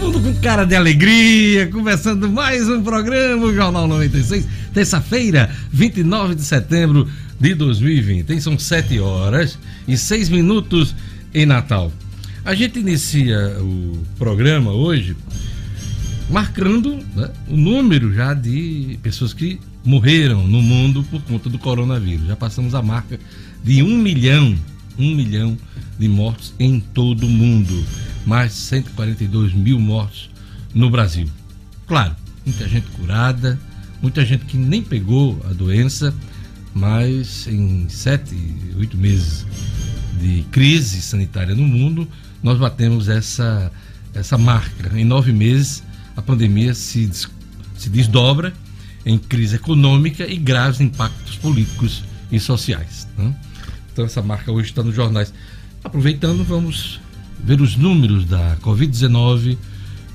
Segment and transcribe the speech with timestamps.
[0.00, 6.42] mundo com cara de alegria, começando mais um programa, o Jornal 96, terça-feira, 29 de
[6.42, 7.08] setembro
[7.38, 8.40] de 2020.
[8.40, 9.58] São 7 horas
[9.88, 10.94] e 6 minutos
[11.34, 11.92] em Natal.
[12.44, 15.16] A gente inicia o programa hoje
[16.30, 22.28] marcando né, o número já de pessoas que morreram no mundo por conta do coronavírus.
[22.28, 23.18] Já passamos a marca
[23.64, 24.56] de um milhão,
[24.96, 25.58] um milhão
[25.98, 27.84] de mortos em todo o mundo.
[28.26, 30.30] Mais de 142 mil mortos
[30.74, 31.28] no Brasil.
[31.86, 32.14] Claro,
[32.44, 33.58] muita gente curada,
[34.02, 36.14] muita gente que nem pegou a doença,
[36.74, 38.34] mas em sete,
[38.76, 39.46] oito meses
[40.20, 42.06] de crise sanitária no mundo,
[42.42, 43.72] nós batemos essa,
[44.14, 44.98] essa marca.
[44.98, 45.82] Em nove meses,
[46.16, 47.10] a pandemia se,
[47.76, 48.52] se desdobra
[49.04, 53.08] em crise econômica e graves impactos políticos e sociais.
[53.16, 53.34] Né?
[53.92, 55.32] Então, essa marca hoje está nos jornais.
[55.82, 57.00] Aproveitando, vamos
[57.40, 59.56] ver os números da Covid-19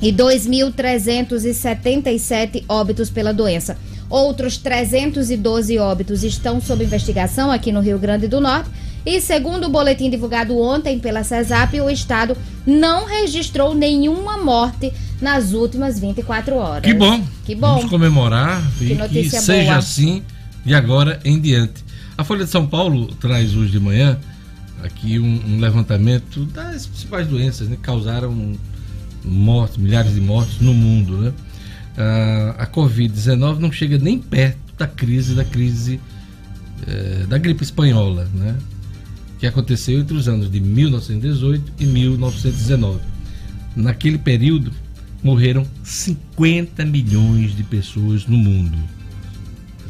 [0.00, 3.76] e 2.377 óbitos pela doença.
[4.10, 8.70] Outros 312 óbitos estão sob investigação aqui no Rio Grande do Norte.
[9.04, 12.36] E segundo o boletim divulgado ontem pela CESAP, o estado
[12.66, 16.82] não registrou nenhuma morte nas últimas 24 horas.
[16.82, 17.22] Que bom.
[17.44, 17.76] Que bom.
[17.76, 19.76] Vamos comemorar que e que seja boa.
[19.76, 20.22] assim
[20.64, 21.84] de agora em diante.
[22.16, 24.18] A Folha de São Paulo traz hoje de manhã
[24.82, 28.56] aqui um, um levantamento das principais doenças né, que causaram
[29.24, 31.16] mortes, milhares de mortes no mundo.
[31.18, 31.32] Né?
[32.56, 36.00] A Covid-19 não chega nem perto da crise da crise
[36.86, 38.56] eh, da gripe espanhola, né?
[39.38, 43.00] que aconteceu entre os anos de 1918 e 1919.
[43.76, 44.72] Naquele período
[45.22, 48.78] morreram 50 milhões de pessoas no mundo.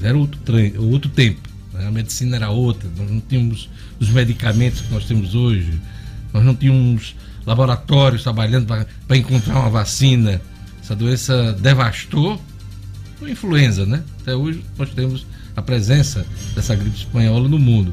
[0.02, 0.41] Era outro,
[0.78, 1.41] outro tempo.
[1.72, 1.86] Né?
[1.86, 2.88] A medicina era outra.
[2.97, 3.68] Nós não tínhamos
[3.98, 5.80] os medicamentos que nós temos hoje.
[6.32, 7.14] Nós não tínhamos
[7.47, 10.41] laboratórios trabalhando para encontrar uma vacina
[10.88, 12.41] essa doença devastou
[13.21, 14.03] a influenza, né?
[14.22, 17.93] Até hoje nós temos a presença dessa gripe espanhola no mundo.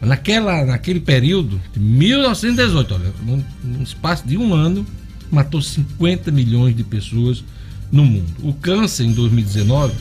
[0.00, 4.84] Naquela, naquele período, de 1918, olha, num, num espaço de um ano,
[5.30, 7.44] matou 50 milhões de pessoas
[7.92, 8.26] no mundo.
[8.42, 9.94] O câncer, em 2019,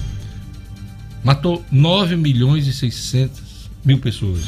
[1.24, 4.46] matou 9 milhões e 600 mil pessoas.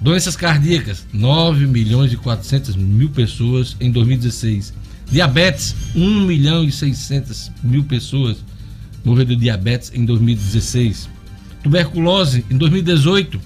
[0.00, 4.79] Doenças cardíacas, 9 milhões e 400 mil pessoas em 2016.
[5.10, 8.38] Diabetes, 1 milhão e 600 mil pessoas
[9.04, 11.08] morreram de diabetes em 2016.
[11.62, 13.40] Tuberculose, em 2018,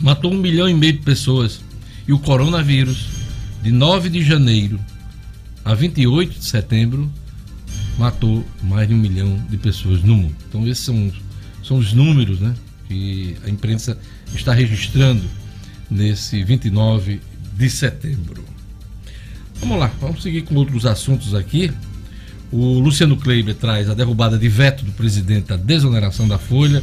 [0.00, 1.60] matou 1 milhão e meio de pessoas.
[2.06, 3.08] E o coronavírus,
[3.62, 4.78] de 9 de janeiro
[5.64, 7.10] a 28 de setembro,
[7.98, 10.36] matou mais de um milhão de pessoas no mundo.
[10.48, 11.12] Então, esses são,
[11.62, 12.54] são os números né,
[12.86, 13.98] que a imprensa
[14.34, 15.22] está registrando
[15.90, 17.20] nesse 29
[17.56, 18.53] de setembro.
[19.64, 21.72] Vamos lá, vamos seguir com outros assuntos aqui.
[22.52, 26.82] O Luciano Kleiber traz a derrubada de veto do presidente à desoneração da Folha.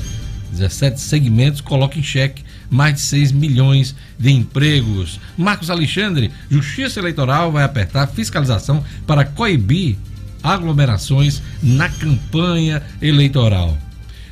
[0.51, 5.19] 17 segmentos coloca em xeque mais de 6 milhões de empregos.
[5.37, 9.95] Marcos Alexandre, Justiça Eleitoral vai apertar fiscalização para coibir
[10.41, 13.77] aglomerações na campanha eleitoral.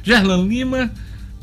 [0.01, 0.91] Gerlan Lima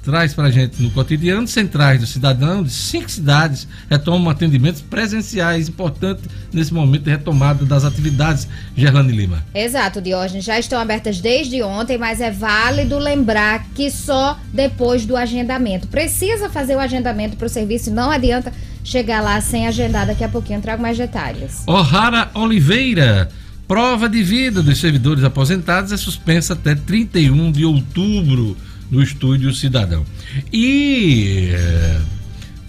[0.07, 5.69] traz para a gente no cotidiano centrais do cidadão de cinco cidades retomam atendimentos presenciais
[5.69, 6.23] importante
[6.53, 8.47] nesse momento de retomada das atividades.
[8.77, 9.45] Gerlane Lima.
[9.53, 10.45] Exato, Diógenes.
[10.45, 15.89] Já estão abertas desde ontem, mas é válido lembrar que só depois do agendamento.
[15.89, 18.53] Precisa fazer o agendamento para o serviço, não adianta
[18.85, 20.07] chegar lá sem agendar.
[20.07, 21.65] Daqui a pouquinho eu trago mais detalhes.
[21.67, 23.29] O'Hara Oliveira.
[23.67, 28.57] Prova de vida dos servidores aposentados é suspensa até 31 de outubro
[28.91, 30.05] no Estúdio Cidadão.
[30.53, 32.01] E é,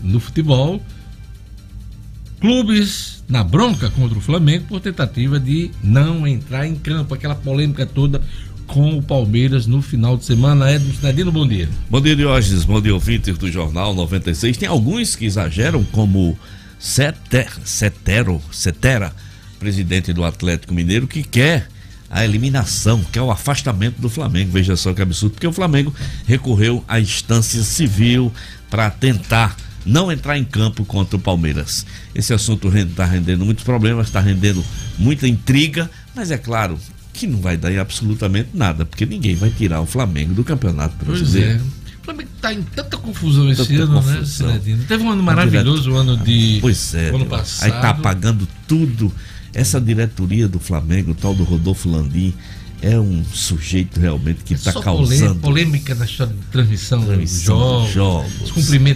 [0.02, 0.82] no futebol,
[2.40, 7.86] clubes na bronca contra o Flamengo por tentativa de não entrar em campo, aquela polêmica
[7.86, 8.22] toda
[8.66, 10.72] com o Palmeiras no final de semana.
[10.72, 11.70] Edson Cidadino, bom dia.
[11.90, 12.66] Bom dia, Diógenes.
[12.66, 14.58] Bom dia, ouvintes do Jornal 96.
[14.58, 16.38] Tem alguns que exageram, como
[16.78, 19.14] Seter, Setero, Setera,
[19.58, 21.68] presidente do Atlético Mineiro, que quer
[22.10, 24.52] a eliminação, que é o afastamento do Flamengo.
[24.52, 25.94] Veja só que absurdo, porque o Flamengo
[26.26, 28.32] recorreu à instância civil
[28.70, 29.56] para tentar
[29.86, 31.86] não entrar em campo contra o Palmeiras.
[32.14, 34.64] Esse assunto está rendendo muitos problemas, está rendendo
[34.98, 36.78] muita intriga, mas é claro
[37.14, 41.60] que não vai dar absolutamente nada, porque ninguém vai tirar o Flamengo do Campeonato Brasileiro.
[41.60, 41.98] Pois é.
[42.02, 44.48] O Flamengo está em tanta confusão esse tanta ano, né, confusão.
[44.48, 46.60] né, Teve um ano maravilhoso, o um ano de.
[46.62, 47.10] Pois é.
[47.10, 47.66] Ano passado.
[47.66, 49.12] Aí está apagando tudo
[49.54, 52.34] essa diretoria do Flamengo, o tal do Rodolfo Landim,
[52.82, 55.40] é um sujeito realmente que está é causando.
[55.40, 58.32] Polêmica na de transmissão, transmissão dos jogos,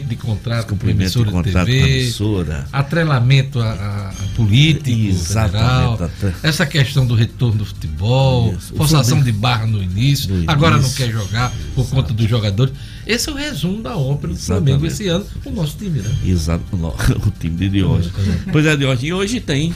[0.07, 6.11] de contrato, descumprimento de contrato TV, com a emissora, atrelamento a, a, a político, federal,
[6.43, 8.75] essa questão do retorno do futebol, Isso.
[8.75, 11.95] forçação Flamengo, de barra no início, agora não quer jogar por Exato.
[11.95, 12.73] conta dos jogadores.
[13.07, 16.15] Esse é o resumo da ópera do Flamengo esse ano, o nosso time, né?
[16.23, 18.11] Exato, o time de hoje.
[18.51, 19.07] pois é, de hoje.
[19.07, 19.73] E hoje tem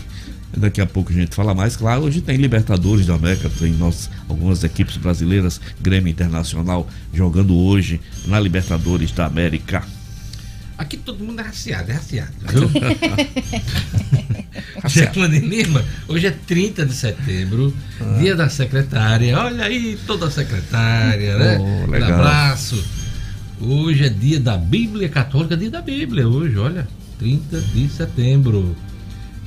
[0.57, 1.75] Daqui a pouco a gente fala mais.
[1.75, 7.99] Claro, hoje tem Libertadores da América, tem nós, algumas equipes brasileiras, Grêmio Internacional, jogando hoje
[8.27, 9.83] na Libertadores da América.
[10.77, 12.69] Aqui todo mundo é raciado, é raciado, viu?
[14.87, 18.17] Gerlane Lima, hoje é 30 de setembro, ah.
[18.19, 19.37] dia da secretária.
[19.37, 21.57] Olha aí, toda a secretária, né?
[21.59, 22.09] Oh, legal.
[22.09, 22.83] Um abraço.
[23.61, 26.85] Hoje é dia da Bíblia Católica, dia da Bíblia, hoje, olha,
[27.19, 28.75] 30 de setembro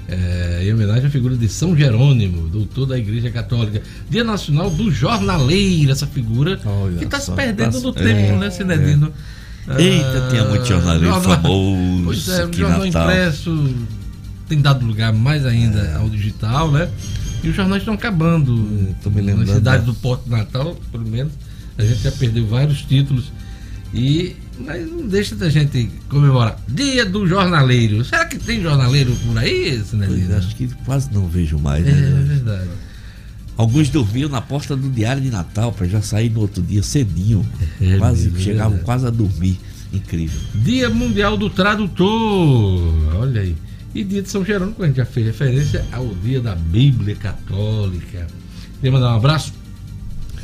[0.08, 3.82] é, em homenagem à figura de São Jerônimo, doutor da Igreja Católica.
[4.08, 8.36] Dia Nacional do Jornaleiro, essa figura Olha que está se perdendo tá, no tempo, é,
[8.36, 9.12] né, Cinedino?
[9.68, 9.82] É.
[9.82, 12.04] Eita, tinha muito jornaleiro jornal, famoso.
[12.04, 13.02] Pois é, o jornal Natal.
[13.02, 13.74] impresso
[14.48, 15.96] tem dado lugar mais ainda é.
[15.96, 16.88] ao digital, né?
[17.44, 18.90] E os jornais estão acabando.
[18.96, 19.48] Estou me lembrando.
[19.48, 21.32] Na cidade do Porto Natal, pelo menos,
[21.76, 23.30] a gente já perdeu vários títulos.
[23.92, 26.58] E mas não deixa da gente comemorar.
[26.68, 28.04] Dia do jornaleiro.
[28.04, 31.84] Será que tem jornaleiro por aí, Pois, acho que quase não vejo mais.
[31.84, 31.92] Né?
[31.92, 32.68] É, é verdade.
[33.56, 37.46] Alguns dormiam na porta do diário de Natal para já sair no outro dia cedinho.
[37.80, 39.58] É, quase mesmo, chegavam é quase a dormir.
[39.92, 40.40] Incrível.
[40.54, 43.16] Dia Mundial do Tradutor.
[43.16, 43.56] Olha aí.
[43.94, 47.14] E dia de São Jerônimo, que a gente já fez referência ao dia da Bíblia
[47.14, 48.26] Católica.
[48.80, 49.52] Queria mandar um abraço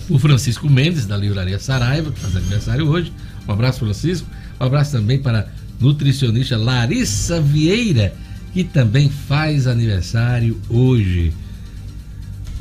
[0.08, 3.12] o Francisco Mendes, da Livraria Saraiva, que faz aniversário hoje.
[3.46, 4.26] Um abraço, Francisco.
[4.60, 5.46] Um abraço também para a
[5.80, 8.14] nutricionista Larissa Vieira,
[8.52, 11.32] que também faz aniversário hoje.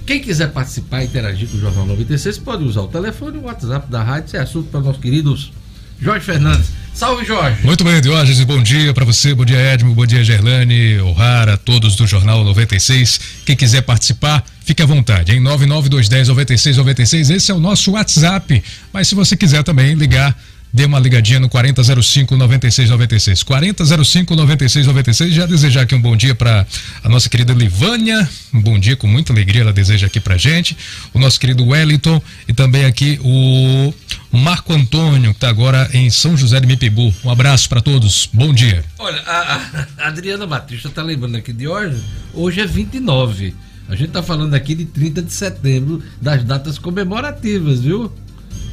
[0.06, 3.44] Quem quiser participar e interagir com o Jornal 96 pode usar o telefone e o
[3.44, 4.27] WhatsApp da rádio.
[4.27, 5.51] Isso é assunto para nossos queridos
[6.01, 6.68] Jorge Fernandes.
[6.94, 7.57] Salve, Jorge.
[7.63, 8.44] Muito bem, Diógenes.
[8.44, 13.19] Bom dia para você, bom dia, Edmo, bom dia, Gerlane, O'Hara, todos do Jornal 96.
[13.45, 17.30] Quem quiser participar, fique à vontade, em 99210 9696.
[17.30, 18.61] Esse é o nosso WhatsApp.
[18.92, 20.37] Mas se você quiser também ligar
[20.73, 23.44] dê uma ligadinha no 4005 9696.
[23.44, 25.33] 4005 9696.
[25.33, 26.65] Já desejar aqui um bom dia para
[27.03, 28.27] a nossa querida Livânia.
[28.51, 30.75] Um bom dia com muita alegria ela deseja aqui pra gente.
[31.13, 33.94] O nosso querido Wellington e também aqui o
[34.31, 37.13] Marco Antônio, que está agora em São José de Mipibu.
[37.23, 38.27] Um abraço para todos.
[38.33, 38.83] Bom dia.
[38.97, 42.03] Olha, a, a Adriana Batista está lembrando aqui de hoje.
[42.33, 43.53] Hoje é 29.
[43.87, 48.11] A gente está falando aqui de 30 de setembro, das datas comemorativas, viu?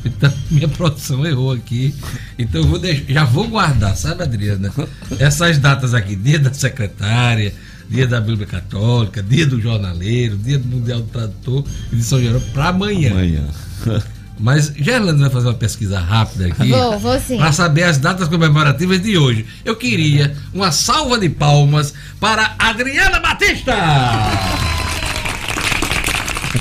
[0.05, 1.95] Então, minha produção errou aqui.
[2.39, 4.73] Então, eu vou deixar, já vou guardar, sabe, Adriana?
[5.19, 7.53] Essas datas aqui: dia da secretária,
[7.89, 12.21] dia da Bíblia Católica, dia do jornaleiro, dia do Mundial do Tradutor e de São
[12.21, 13.13] Geraldo para amanhã.
[13.13, 13.45] Amanhã.
[14.41, 16.71] Mas Gerlando vai fazer uma pesquisa rápida aqui.
[16.71, 17.37] Vou, vou sim.
[17.37, 19.45] Para saber as datas comemorativas de hoje.
[19.67, 23.75] Eu queria uma salva de palmas para Adriana Batista!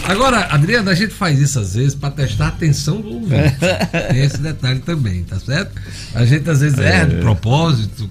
[0.10, 3.58] Agora, Adriana, a gente faz isso às vezes para testar a atenção do ouvinte.
[4.12, 5.80] Tem esse detalhe também, tá certo?
[6.16, 7.20] A gente às vezes erra de é.
[7.20, 8.10] propósito,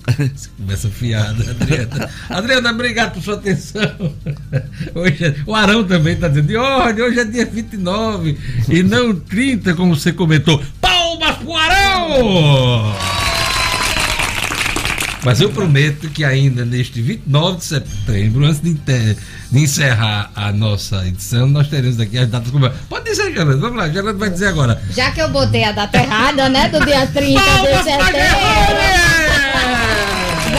[0.56, 2.08] começa fiada, Adriana.
[2.30, 4.14] Adriana, obrigado por sua atenção.
[4.94, 8.38] Hoje, é, o Arão também está dizendo, olha, hoje é dia 29
[8.68, 10.62] e não 30, como você comentou.
[10.80, 13.17] Palmas pro Arão!
[15.28, 19.14] Mas eu prometo que ainda neste 29 de setembro, antes de, ter,
[19.52, 22.88] de encerrar a nossa edição, nós teremos aqui as datas comemorativas.
[22.88, 24.80] Pode dizer, Geraldo, vamos lá, Geraldo vai dizer agora.
[24.90, 28.18] Já que eu botei a data errada, né, do dia 30 de setembro.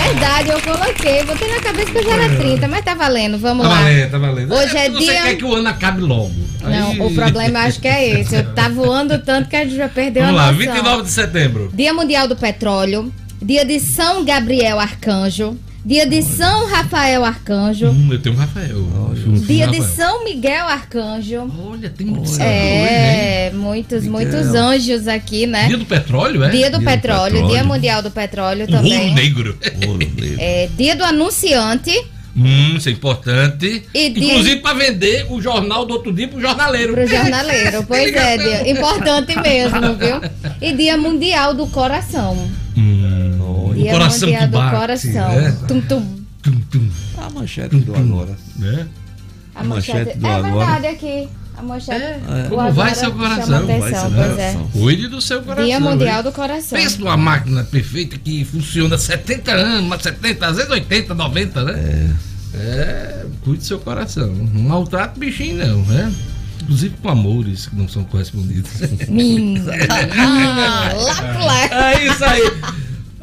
[0.04, 1.24] Verdade, eu coloquei.
[1.24, 3.78] Botei na cabeça que eu já era 30, mas tá valendo, vamos tá lá.
[3.78, 4.54] Tá valendo, tá valendo.
[4.54, 5.00] Hoje é, é dia.
[5.00, 6.32] Você quer que o ano acabe logo.
[6.62, 7.02] Não, Aí...
[7.02, 8.36] o problema acho que é esse.
[8.36, 10.60] Eu tá voando tanto que a gente já perdeu vamos a noção.
[10.60, 11.72] Lá, 29 de setembro.
[11.74, 13.12] Dia Mundial do Petróleo.
[13.42, 15.58] Dia de São Gabriel Arcanjo.
[15.86, 17.88] Dia de São Rafael Arcanjo.
[17.88, 18.86] Hum, eu tenho um Rafael.
[19.48, 21.50] Dia de São Miguel Arcanjo.
[21.58, 24.12] Olha, tem muitos É, muitos, Miguel.
[24.12, 25.68] muitos anjos aqui, né?
[25.68, 26.50] Dia do petróleo, é?
[26.50, 29.00] Dia do, dia petróleo, do petróleo, Dia Mundial do Petróleo o também.
[29.00, 29.58] Ouro negro.
[29.88, 30.36] Ouro negro.
[30.38, 31.92] É, dia do anunciante.
[32.36, 33.84] Hum, isso é importante.
[33.94, 34.62] E Inclusive dia...
[34.62, 36.94] para vender o jornal do outro dia pro jornaleiro.
[36.94, 38.70] Pro jornaleiro, pois é, dia.
[38.70, 40.22] importante mesmo, viu?
[40.62, 42.50] E Dia Mundial do Coração.
[43.80, 45.30] Hum, dia coração Mundial do bate, Coração.
[45.30, 45.58] Né?
[45.68, 46.20] Tum, tum.
[46.42, 46.90] Tum, tum.
[47.18, 48.38] A manchete tum, do agora.
[48.58, 48.88] Né?
[49.56, 50.52] A manchete, manchete do é agora.
[50.52, 51.30] verdade aqui.
[51.58, 52.02] A manchete.
[52.02, 53.64] É, como vai seu coração?
[53.64, 54.58] Atenção, vai seu pois é.
[54.72, 55.66] Cuide do seu coração.
[55.66, 56.78] Dia Mundial do Coração.
[56.78, 61.74] Pensa numa máquina perfeita que funciona 70 anos, 70, às vezes 80, 90, né?
[61.74, 62.30] É.
[62.52, 64.28] É, cuide do seu coração.
[64.28, 66.14] Não maltrate bichinho, não, né?
[66.64, 68.72] Inclusive com amores que não são correspondidos.
[69.08, 69.62] Minha.
[70.18, 71.92] ah, lá, lá.
[71.94, 72.42] É isso aí.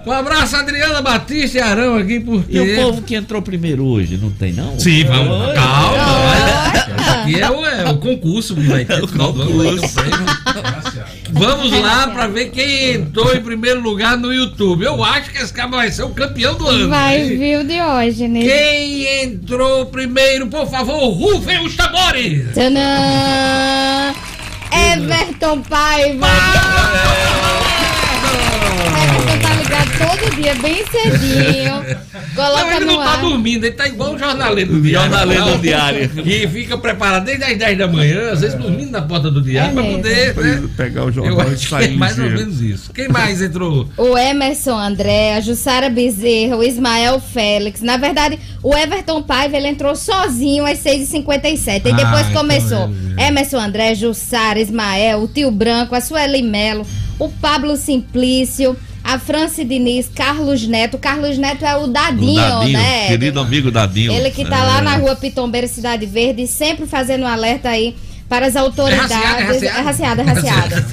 [0.06, 2.54] Um abraço, Adriana Batista e Arão aqui por ter.
[2.54, 4.78] E o povo que entrou primeiro hoje, não tem não?
[4.78, 5.52] Sim, vamos.
[5.52, 7.22] Calma.
[7.22, 9.00] Aqui é o, é o concurso vai ter.
[9.00, 9.96] É o concurso.
[11.32, 14.84] Vamos lá para ver quem entrou em primeiro lugar no YouTube.
[14.84, 16.88] Eu acho que esse cara vai ser o campeão do ano.
[16.88, 18.44] Vai, viu, Diógenes.
[18.44, 22.54] Quem entrou primeiro, por favor, rufem os tambores.
[22.54, 24.14] Tadã!
[24.72, 26.26] Everton Paiva.
[26.28, 27.45] Everton
[30.46, 31.84] dia, bem cedinho.
[32.34, 35.10] Coloca não, ele não tá dormindo, ele tá igual o jornaleiro do diário.
[35.10, 36.10] Jornaleiro do diário.
[36.24, 39.78] E fica preparado desde as 10 da manhã, às vezes dormindo na porta do diário,
[39.78, 40.68] é pra poder né?
[40.76, 42.92] pegar o jornal Eu acho que é mais ou menos isso.
[42.92, 43.88] Quem mais entrou?
[43.96, 47.80] O Emerson André, a Jussara Bezerra, o Ismael Félix.
[47.80, 51.78] Na verdade, o Everton Paiva, ele entrou sozinho às 6h57.
[51.78, 53.28] E depois ah, começou então é.
[53.28, 56.86] Emerson André, Jussara, Ismael, o Tio Branco, a Sueli Melo,
[57.18, 58.76] o Pablo Simplício
[59.06, 60.98] a Franci Diniz, Carlos Neto.
[60.98, 63.06] Carlos Neto é o Dadinho, o Dadinho né?
[63.06, 64.12] Querido amigo Dadinho.
[64.12, 64.62] Ele que tá é.
[64.62, 67.94] lá na rua Pitombeira, Cidade Verde, sempre fazendo um alerta aí
[68.28, 69.62] para as autoridades.
[69.62, 70.22] É raciada, é raciada.
[70.22, 70.86] É raciada.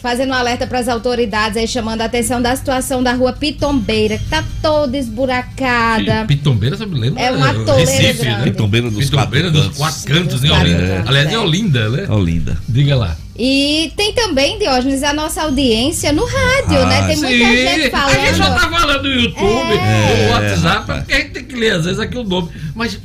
[0.00, 4.18] fazendo um alerta para as autoridades aí, chamando a atenção da situação da rua Pitombeira,
[4.18, 6.26] que tá toda esburacada.
[6.26, 7.22] Pitombeira, você me lembra?
[7.22, 8.42] É uma Recife, né?
[8.44, 11.04] Pitombeira dos, Pitombeira quatro, dos quatro cantos, em Olinda.
[11.06, 12.06] Aliás, é Olinda, né?
[12.10, 12.58] Olinda.
[12.68, 13.16] Diga lá.
[13.36, 17.06] E tem também, Diógenes, a nossa audiência no rádio, ah, né?
[17.08, 17.56] Tem muita sim.
[17.56, 18.14] gente falando.
[18.14, 20.26] A gente só tá falando no YouTube, é.
[20.26, 22.48] no WhatsApp, é, porque a gente tem que ler, às vezes, aqui o nome.
[22.76, 22.98] Mas,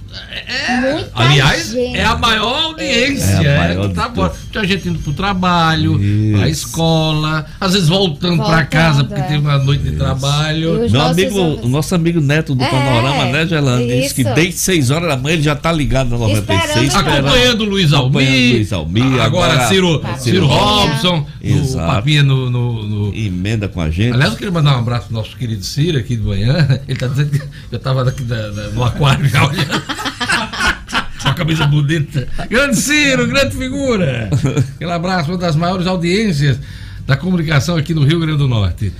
[0.47, 1.97] é, aliás, gente.
[1.97, 3.41] é a maior audiência.
[3.41, 4.31] É a maior é, tá bom.
[4.51, 6.37] Tinha gente indo pro trabalho, Isso.
[6.37, 9.23] pra escola, às vezes voltando, voltando pra casa, porque é.
[9.23, 9.97] teve uma noite de Isso.
[9.97, 10.89] trabalho.
[10.89, 13.87] Meu amigo, o nosso amigo Neto do é, Panorama, né, Gelando?
[13.87, 16.87] Disse que desde 6 horas da manhã ele já tá ligado na 96.
[16.87, 18.53] Esperando acompanhando o Luiz Almir.
[18.53, 19.03] Luiz Almir.
[19.21, 19.99] Agora, agora Ciro.
[19.99, 24.13] Tá Ciro Robson, o Papinha no, no, no, Emenda com a gente.
[24.13, 26.79] Aliás, eu queria mandar um abraço pro nosso querido Ciro aqui de manhã.
[26.87, 29.83] Ele tá dizendo que eu tava aqui da, da, no aquário já olhando.
[31.23, 32.27] Uma camisa bonita.
[32.49, 34.29] Grande Ciro, grande figura.
[34.75, 36.59] Aquele abraço, uma das maiores audiências
[37.05, 38.93] da comunicação aqui no Rio Grande do Norte.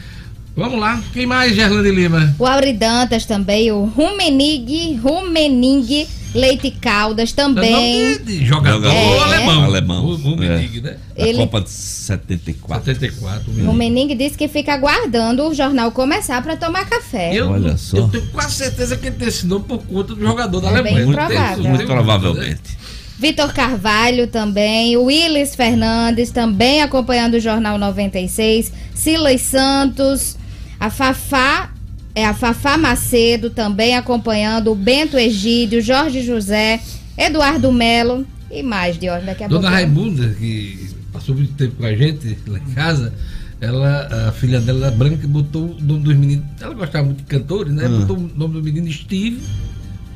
[0.55, 2.35] Vamos lá, quem mais, Gerlane Lima?
[2.37, 8.17] O Auri Dantas também, o Rumenig, Rumening Leite Caldas também.
[8.19, 9.19] De jogador é.
[9.19, 9.63] alemão.
[9.63, 10.05] Alemão.
[10.05, 10.81] O Rumenig, é.
[10.81, 10.97] né?
[11.15, 11.41] Ele...
[11.41, 12.85] A Copa de 74.
[12.85, 13.51] 74.
[13.51, 17.33] O Rumenig disse que fica aguardando o jornal começar para tomar café.
[17.33, 17.97] Eu, Olha só.
[17.97, 20.71] Eu tenho quase certeza que ele tem esse nome por conta do jogador da é
[20.71, 21.05] Alemanha.
[21.05, 21.63] Bem provável.
[21.63, 22.79] Muito provavelmente.
[23.17, 30.37] Vitor Carvalho também, Willis Fernandes também acompanhando o Jornal 96, Silas Santos,
[30.79, 31.71] a Fafá
[32.15, 36.81] é a Fafá Macedo também acompanhando, o Bento Egídio, Jorge José,
[37.17, 41.85] Eduardo Melo e mais de ordem daqui a Dona Raimunda, que passou muito tempo com
[41.85, 43.13] a gente lá em casa,
[43.61, 46.45] ela, a filha dela branca botou o nome dos meninos.
[46.61, 47.87] Ela gostava muito de cantores, né?
[47.87, 49.41] Botou o nome do menino Steve,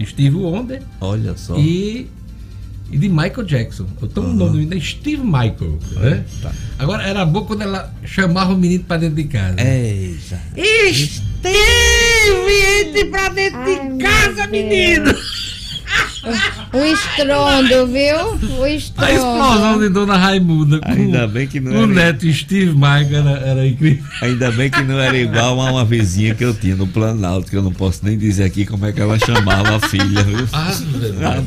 [0.01, 0.82] Steve Wonder.
[1.01, 1.58] Olha só.
[1.58, 2.08] E
[2.93, 3.88] e de Michael Jackson.
[4.01, 4.29] Então uhum.
[4.29, 5.79] o nome do menino é Steve Michael.
[5.95, 6.23] Né?
[6.41, 6.51] Tá.
[6.77, 9.55] Agora era bom quando ela chamava o menino para dentro de casa.
[9.59, 10.12] É,
[10.93, 11.21] Steve,
[12.81, 15.12] entre para dentro Ai, de casa, menino!
[16.74, 18.60] O estrondo, viu?
[18.60, 19.12] O estrondo.
[19.12, 20.80] A explosão de Dona Raimunda.
[20.84, 21.82] Ainda bem que não era.
[21.82, 24.06] O neto Steve Mike era, era incrível.
[24.22, 27.58] Ainda bem que não era igual a uma vizinha que eu tinha no Planalto, que
[27.58, 30.48] eu não posso nem dizer aqui como é que ela chamava a filha, viu?
[30.53, 30.72] Ah,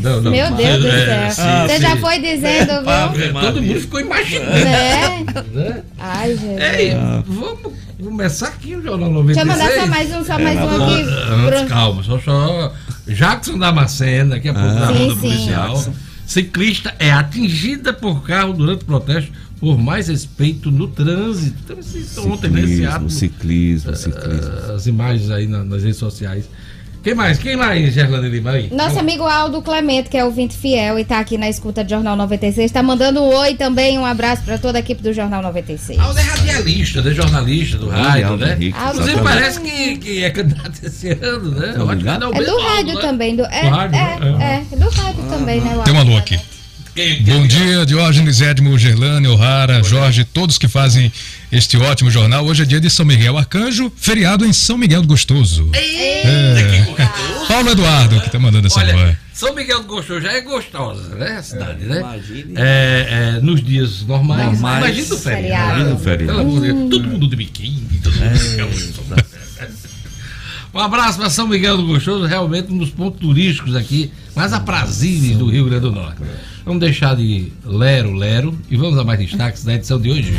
[0.03, 0.31] não, não.
[0.31, 1.45] Meu Deus do é, céu.
[1.47, 2.73] Ah, Você já foi dizendo,
[3.15, 3.41] viu?
[3.41, 4.51] Todo mundo ficou imaginando.
[4.51, 5.25] É.
[5.53, 5.83] Né?
[5.99, 6.63] Ai, gente.
[6.63, 7.23] Ei, ah.
[7.27, 9.27] vamos começar aqui o Jornal 96.
[9.27, 11.57] Deixa eu mandar só mais um, só mais um aqui.
[11.57, 12.73] Antes, calma, só, só.
[13.07, 15.95] Jackson Damasceno, daqui a pouco ah, na sim, policial.
[16.27, 21.57] Ciclista é atingida por carro durante o protesto por mais respeito no trânsito.
[21.65, 23.09] Então, ciclismo, ontem nesse ato.
[23.09, 24.53] Ciclismo, ciclismo.
[24.75, 26.49] As imagens aí nas redes sociais
[27.07, 27.39] quem mais?
[27.39, 28.69] Quem mais, Gerlane Lima aí?
[28.73, 32.17] Nosso amigo Aldo Clemente, que é ouvinte fiel e está aqui na escuta do Jornal
[32.17, 36.01] 96, está mandando um oi também, um abraço para toda a equipe do Jornal 96.
[36.01, 37.15] Aldo é radialista, né?
[37.15, 38.59] Jornalista do rádio, né?
[38.61, 41.69] Inclusive parece que, que é candidato esse ano, né?
[41.69, 43.01] É, é do rádio né?
[43.01, 43.37] também.
[43.37, 45.83] Do, é, do rádio, é, é, é, do rádio ah, também, né?
[45.85, 46.41] Tem um alô aqui.
[47.27, 51.13] Bom dia, Diógenes, Edmo, Gerlane, O'Hara, Jorge, todos que fazem
[51.53, 52.47] este ótimo jornal.
[52.47, 55.69] Hoje é dia de São Miguel Arcanjo, feriado em São Miguel do Gostoso.
[55.75, 56.87] É.
[57.47, 61.37] Paulo Eduardo, que tá mandando essa Olha, São Miguel do Gostoso já é gostosa, né?
[61.37, 62.01] A cidade, é, né?
[62.01, 62.55] Imagine.
[62.57, 64.53] É, é, nos dias normais.
[64.53, 65.73] normais imagina o feriado.
[65.73, 66.41] Imagina o feriado.
[66.41, 66.89] Hum.
[66.89, 69.27] Todo mundo de biquíni, todo mundo.
[70.77, 75.39] Um abraço para São Miguel do Gostoso, realmente um dos pontos turísticos aqui mais aprazíveis
[75.39, 76.21] do Rio Grande do Norte.
[76.67, 80.35] Vamos deixar de lero, lero e vamos a mais destaques da edição de hoje.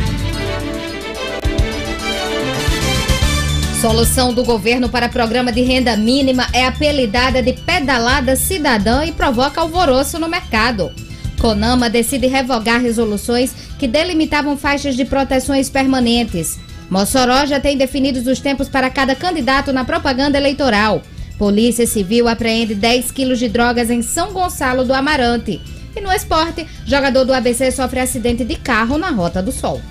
[3.82, 9.62] Solução do governo para programa de renda mínima é apelidada de pedalada cidadã e provoca
[9.62, 10.92] alvoroço no mercado.
[11.40, 16.60] Conama decide revogar resoluções que delimitavam faixas de proteções permanentes.
[16.90, 21.02] Mossoró já tem definidos os tempos para cada candidato na propaganda eleitoral.
[21.38, 25.62] Polícia Civil apreende 10 quilos de drogas em São Gonçalo do Amarante.
[25.96, 29.82] E no esporte, jogador do ABC sofre acidente de carro na Rota do Sol.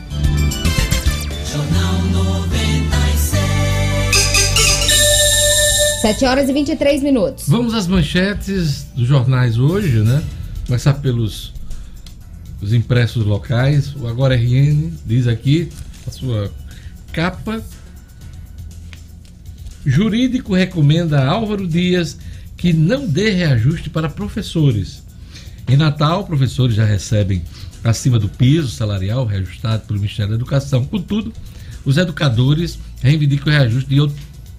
[1.52, 3.42] Jornal 96.
[6.00, 7.44] 7 horas e 23 minutos.
[7.46, 10.22] Vamos às manchetes dos jornais hoje, né?
[10.66, 11.52] Começar pelos
[12.60, 13.94] os impressos locais.
[13.94, 15.68] O Agora RN diz aqui,
[16.06, 16.50] a sua
[17.16, 17.64] capa.
[19.86, 22.18] Jurídico recomenda a Álvaro Dias
[22.58, 25.02] que não dê reajuste para professores.
[25.66, 27.42] Em Natal, professores já recebem
[27.82, 30.84] acima do piso salarial reajustado pelo Ministério da Educação.
[30.84, 31.32] Contudo,
[31.86, 33.96] os educadores reivindicam o reajuste de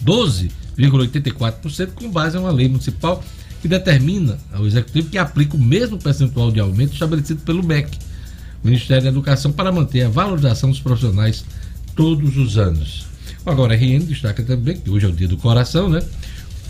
[0.03, 3.23] 12,84% com base em uma lei municipal
[3.61, 7.97] que determina ao executivo que aplique o mesmo percentual de aumento estabelecido pelo MEC,
[8.63, 11.45] Ministério da Educação, para manter a valorização dos profissionais
[11.97, 13.05] todos os anos.
[13.45, 16.01] Agora, a RN destaca também que hoje é o dia do coração, né?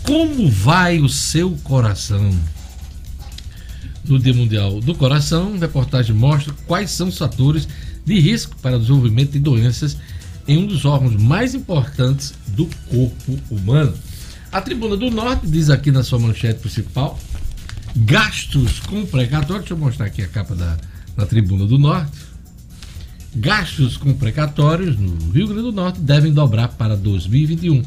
[0.02, 2.32] Como vai o seu coração?
[4.08, 7.68] no Dia Mundial do Coração, a reportagem mostra quais são os fatores
[8.04, 9.96] de risco para o desenvolvimento de doenças
[10.46, 13.92] em um dos órgãos mais importantes do corpo humano.
[14.50, 17.18] A Tribuna do Norte diz aqui na sua manchete principal:
[17.94, 19.60] gastos com precatórios.
[19.60, 20.76] Deixa eu mostrar aqui a capa da,
[21.14, 22.10] da Tribuna do Norte.
[23.38, 27.78] Gastos com precatórios no Rio Grande do Norte devem dobrar para 2021.
[27.78, 27.84] O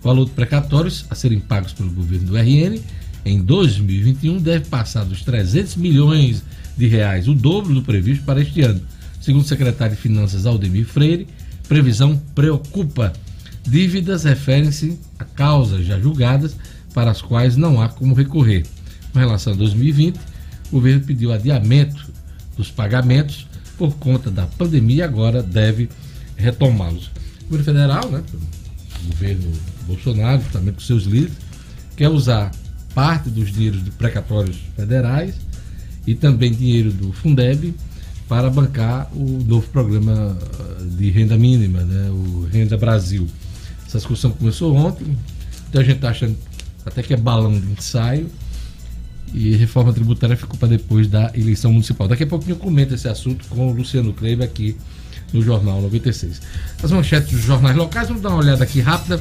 [0.00, 2.80] valor de precatórios a serem pagos pelo governo do RN
[3.24, 6.44] em 2021 deve passar dos 300 milhões
[6.76, 8.80] de reais, o dobro do previsto para este ano.
[9.20, 11.26] Segundo o secretário de Finanças Aldemir Freire,
[11.66, 13.12] previsão preocupa.
[13.66, 16.56] Dívidas referem-se a causas já julgadas
[16.94, 18.64] para as quais não há como recorrer.
[19.12, 20.16] Com relação a 2020,
[20.68, 22.12] o governo pediu adiamento
[22.56, 25.88] dos pagamentos por conta da pandemia agora deve
[26.36, 27.10] retomá-los.
[27.42, 28.22] O governo federal, né,
[29.04, 29.52] o governo
[29.86, 31.36] Bolsonaro, também com seus líderes,
[31.96, 32.50] quer usar
[32.94, 35.34] parte dos dinheiros de precatórios federais
[36.06, 37.74] e também dinheiro do Fundeb
[38.28, 43.28] para bancar o novo programa ah, de renda mínima, né, o Renda Brasil.
[43.86, 45.16] Essa discussão começou ontem,
[45.68, 46.36] então a gente está achando
[46.86, 48.28] até que é balão de ensaio
[49.34, 52.06] e reforma tributária ficou para depois da eleição municipal.
[52.06, 54.76] Daqui a pouquinho eu comento esse assunto com o Luciano Kleiber aqui
[55.32, 56.40] no Jornal 96.
[56.80, 59.20] As manchetes dos jornais locais, vamos dar uma olhada aqui rápida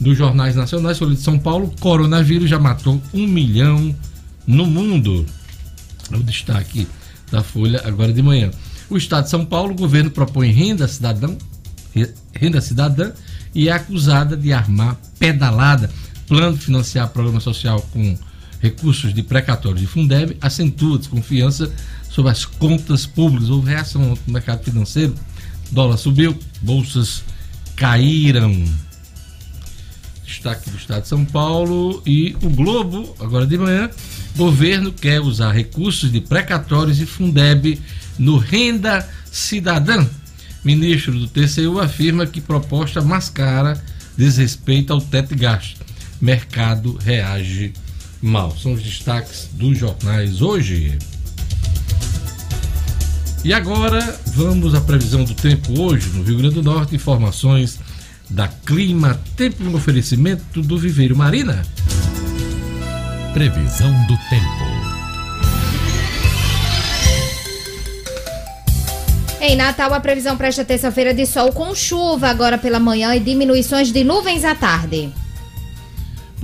[0.00, 3.94] dos jornais nacionais, Folha de São Paulo, coronavírus já matou um milhão
[4.44, 5.24] no mundo.
[6.10, 6.88] É o destaque
[7.30, 8.50] da Folha agora de manhã.
[8.90, 11.28] O Estado de São Paulo, o governo propõe renda cidadã,
[12.34, 13.12] renda cidadã
[13.54, 15.88] e é acusada de armar pedalada.
[16.26, 18.16] Plano de financiar programa social com
[18.64, 21.70] recursos de precatórios de Fundeb acentua desconfiança
[22.08, 23.50] sobre as contas públicas.
[23.50, 25.14] Houve reação no mercado financeiro,
[25.70, 27.22] dólar subiu, bolsas
[27.76, 28.64] caíram
[30.24, 33.90] destaque do Estado de São Paulo e o Globo, agora de manhã,
[34.34, 37.80] Governo quer usar recursos de precatórios e Fundeb
[38.18, 40.04] no Renda Cidadã.
[40.64, 43.80] Ministro do TCU afirma que proposta mascara
[44.16, 45.84] desrespeita ao teto de gasto.
[46.20, 47.74] Mercado reage
[48.24, 48.56] mal.
[48.56, 50.98] São os destaques dos jornais hoje.
[53.44, 56.96] E agora vamos à previsão do tempo hoje no Rio Grande do Norte.
[56.96, 57.78] Informações
[58.30, 61.62] da Clima Tempo no oferecimento do Viveiro Marina.
[63.34, 64.74] Previsão do tempo.
[69.42, 73.20] Em Natal, a previsão para esta terça-feira de sol com chuva agora pela manhã e
[73.20, 75.12] diminuições de nuvens à tarde.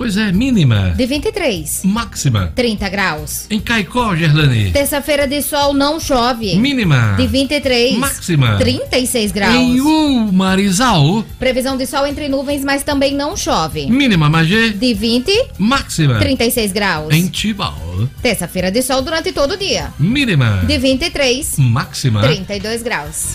[0.00, 0.94] Pois é, mínima.
[0.96, 1.82] De 23.
[1.84, 2.50] Máxima.
[2.56, 3.46] 30 graus.
[3.50, 4.70] Em Caicó, Gerlane.
[4.70, 6.56] Terça-feira de sol não chove.
[6.56, 7.16] Mínima.
[7.18, 7.98] De 23.
[7.98, 8.56] Máxima.
[8.56, 9.56] 36 graus.
[9.56, 11.22] Em Umarizal.
[11.38, 13.90] Previsão de sol entre nuvens, mas também não chove.
[13.90, 14.70] Mínima, Magê.
[14.70, 15.48] De 20.
[15.58, 16.18] Máxima.
[16.18, 17.12] 36 graus.
[17.12, 17.76] Em Tibau.
[18.22, 19.92] Terça-feira de sol durante todo o dia.
[19.98, 20.64] Mínima.
[20.66, 21.58] De 23.
[21.58, 22.22] Máxima.
[22.22, 23.34] 32 graus.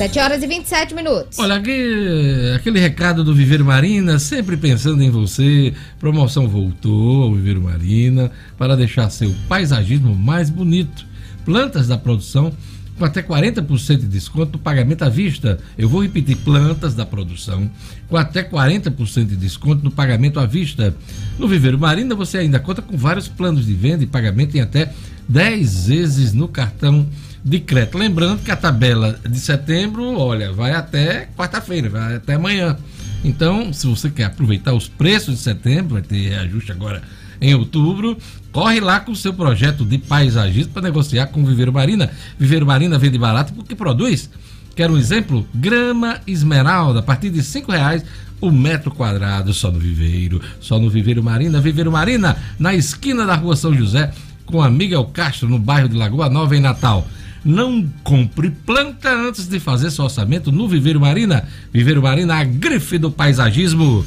[0.00, 1.38] 7 horas e 27 minutos.
[1.38, 5.74] Olha, aqui, aquele recado do Viveiro Marina, sempre pensando em você.
[5.98, 11.04] Promoção voltou ao Viveiro Marina para deixar seu paisagismo mais bonito.
[11.44, 12.50] Plantas da produção
[12.98, 15.58] com até 40% de desconto no pagamento à vista.
[15.76, 17.70] Eu vou repetir: plantas da produção
[18.08, 20.96] com até 40% de desconto no pagamento à vista.
[21.38, 24.94] No Viveiro Marina você ainda conta com vários planos de venda e pagamento em até
[25.28, 27.06] 10 vezes no cartão
[27.44, 27.98] de crédito.
[27.98, 32.76] Lembrando que a tabela de setembro, olha, vai até quarta-feira, vai até amanhã.
[33.24, 37.02] Então, se você quer aproveitar os preços de setembro, vai ter reajuste agora
[37.40, 38.18] em outubro,
[38.52, 42.10] corre lá com o seu projeto de paisagismo para negociar com o Viveiro Marina.
[42.38, 44.30] Viveiro Marina vende barato porque produz.
[44.74, 45.46] Quer um exemplo?
[45.54, 48.04] Grama esmeralda, a partir de cinco reais
[48.40, 51.60] o metro quadrado, só no Viveiro, só no Viveiro Marina.
[51.60, 54.12] Viveiro Marina, na esquina da rua São José,
[54.46, 57.06] com a Miguel Castro, no bairro de Lagoa Nova, em Natal.
[57.44, 61.48] Não compre planta antes de fazer seu orçamento no Viveiro Marina.
[61.72, 64.04] Viveiro Marina, a grife do paisagismo.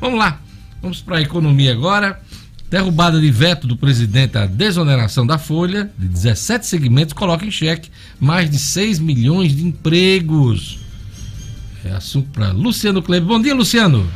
[0.00, 0.40] Vamos lá,
[0.80, 2.20] vamos para a economia agora.
[2.70, 7.90] Derrubada de veto do presidente à desoneração da folha de 17 segmentos coloca em xeque
[8.18, 10.78] mais de 6 milhões de empregos.
[11.84, 13.28] É assunto para Luciano Kleber.
[13.28, 14.08] Bom dia, Luciano.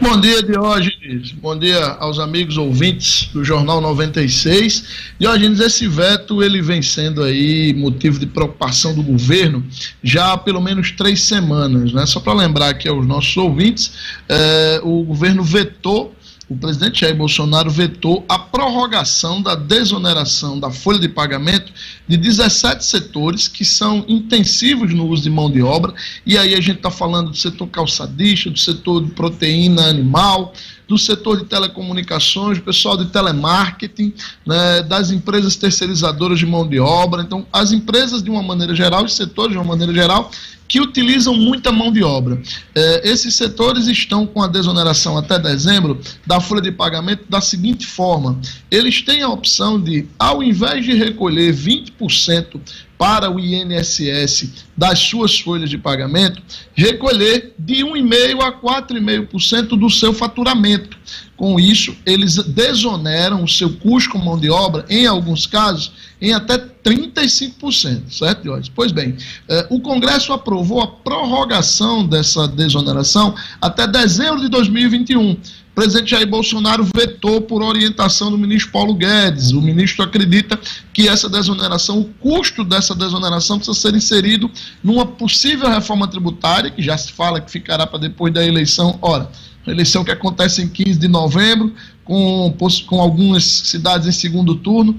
[0.00, 1.32] Bom dia, Diógenes.
[1.32, 5.14] Bom dia aos amigos ouvintes do Jornal 96.
[5.18, 9.64] Diógenes, esse veto ele vem sendo aí motivo de preocupação do governo
[10.02, 11.92] já há pelo menos três semanas.
[11.92, 12.04] Né?
[12.06, 13.92] Só para lembrar aqui aos nossos ouvintes,
[14.28, 16.14] eh, o governo vetou
[16.48, 21.72] o presidente Jair Bolsonaro vetou a prorrogação da desoneração da folha de pagamento
[22.06, 25.92] de 17 setores que são intensivos no uso de mão de obra,
[26.24, 30.52] e aí a gente está falando do setor calçadista, do setor de proteína animal,
[30.86, 34.14] do setor de telecomunicações, pessoal de telemarketing,
[34.46, 37.22] né, das empresas terceirizadoras de mão de obra.
[37.22, 40.30] Então, as empresas, de uma maneira geral, os setores, de uma maneira geral,
[40.68, 42.40] que utilizam muita mão de obra.
[42.74, 47.86] É, esses setores estão com a desoneração até dezembro da folha de pagamento da seguinte
[47.86, 48.38] forma:
[48.70, 52.60] eles têm a opção de, ao invés de recolher 20%
[52.98, 56.42] para o INSS das suas folhas de pagamento,
[56.74, 60.96] recolher de 1,5% a 4,5% do seu faturamento.
[61.36, 66.32] Com isso, eles desoneram o seu custo com mão de obra, em alguns casos, em
[66.32, 68.72] até 35%, certo, Jorge?
[68.74, 69.16] Pois bem,
[69.48, 75.36] eh, o Congresso aprovou a prorrogação dessa desoneração até dezembro de 2021.
[75.76, 79.52] O presidente Jair Bolsonaro vetou por orientação do ministro Paulo Guedes.
[79.52, 80.58] O ministro acredita
[80.90, 84.50] que essa desoneração, o custo dessa desoneração precisa ser inserido
[84.82, 88.98] numa possível reforma tributária, que já se fala que ficará para depois da eleição.
[89.02, 89.30] Ora,
[89.66, 94.98] eleição que acontece em 15 de novembro, com, com algumas cidades em segundo turno.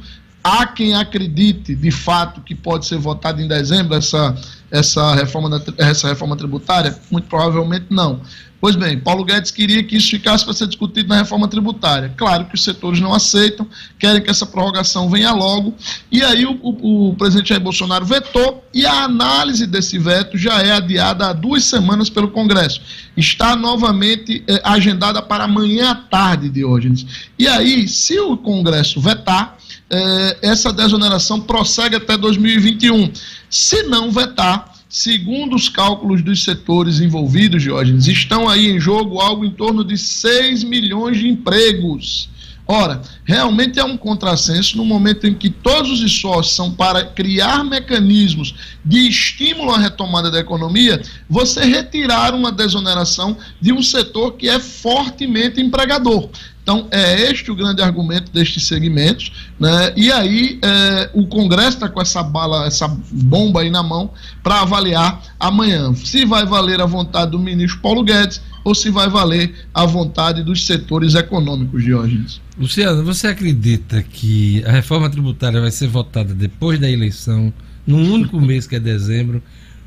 [0.50, 4.34] Há quem acredite, de fato, que pode ser votado em dezembro essa,
[4.72, 6.98] essa, reforma, essa reforma tributária?
[7.12, 8.22] Muito provavelmente não.
[8.62, 12.14] Pois bem, Paulo Guedes queria que isso ficasse para ser discutido na reforma tributária.
[12.16, 13.68] Claro que os setores não aceitam,
[14.00, 15.76] querem que essa prorrogação venha logo,
[16.10, 20.64] e aí o, o, o presidente Jair Bolsonaro vetou, e a análise desse veto já
[20.64, 22.82] é adiada há duas semanas pelo Congresso.
[23.18, 27.06] Está novamente eh, agendada para amanhã à tarde, Diógenes.
[27.38, 29.58] E aí, se o Congresso vetar,
[29.90, 33.12] eh, essa desoneração prossegue até 2021.
[33.50, 39.44] Se não vetar, Segundo os cálculos dos setores envolvidos, Diógenes, estão aí em jogo algo
[39.44, 42.30] em torno de 6 milhões de empregos.
[42.66, 47.64] Ora, realmente é um contrassenso no momento em que todos os esforços são para criar
[47.64, 54.50] mecanismos de estímulo à retomada da economia, você retirar uma desoneração de um setor que
[54.50, 56.30] é fortemente empregador.
[56.68, 59.94] Então, é este o grande argumento destes segmentos, né?
[59.96, 64.12] E aí é, o Congresso está com essa bala, essa bomba aí na mão
[64.44, 69.10] para avaliar amanhã se vai valer a vontade do ministro Paulo Guedes ou se vai
[69.10, 72.42] valer a vontade dos setores econômicos, Diógenes.
[72.60, 77.54] Luciano, você acredita que a reforma tributária vai ser votada depois da eleição,
[77.86, 79.42] num único mês que é dezembro,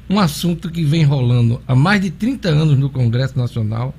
[0.08, 3.94] um assunto que vem rolando há mais de 30 anos no Congresso Nacional?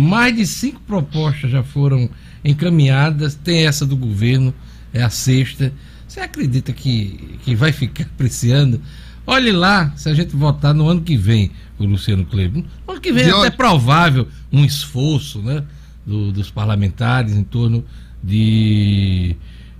[0.00, 2.08] Mais de cinco propostas já foram
[2.42, 4.54] encaminhadas, tem essa do governo,
[4.94, 5.72] é a sexta.
[6.08, 8.80] Você acredita que, que vai ficar apreciando?
[9.26, 12.64] Olhe lá, se a gente votar no ano que vem, o Luciano Kleber.
[12.86, 15.62] No ano que vem é até provável um esforço né,
[16.06, 17.84] do, dos parlamentares em torno
[18.24, 19.36] de,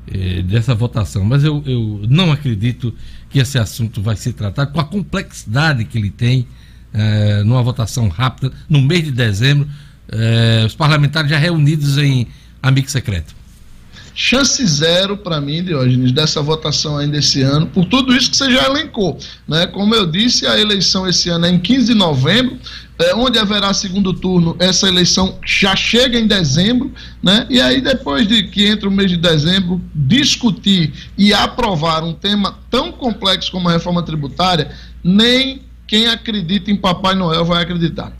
[0.07, 1.25] eh, dessa votação.
[1.25, 2.95] Mas eu, eu não acredito
[3.31, 6.47] que esse assunto vai ser tratado com a complexidade que ele tem
[6.93, 9.67] eh, numa votação rápida no mês de dezembro
[10.13, 12.27] é, os parlamentares já reunidos em
[12.63, 13.35] amigo secreto?
[14.15, 18.51] Chance zero para mim, Diógenes, dessa votação ainda esse ano, por tudo isso que você
[18.51, 19.19] já elencou.
[19.47, 19.67] Né?
[19.69, 22.59] Como eu disse, a eleição esse ano é em 15 de novembro,
[22.99, 26.93] é, onde haverá segundo turno, essa eleição já chega em dezembro,
[27.23, 27.47] né?
[27.49, 32.59] E aí, depois de que entra o mês de dezembro, discutir e aprovar um tema
[32.71, 34.71] tão complexo como a reforma tributária,
[35.03, 38.13] nem quem acredita em Papai Noel vai acreditar.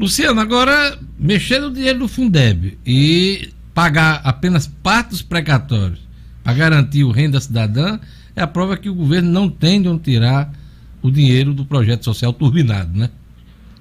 [0.00, 5.98] Luciano, agora mexer no dinheiro do Fundeb e pagar apenas parte dos precatórios
[6.42, 7.98] para garantir o renda cidadã
[8.34, 10.50] é a prova que o governo não tem de onde tirar
[11.02, 13.10] o dinheiro do projeto social turbinado, né?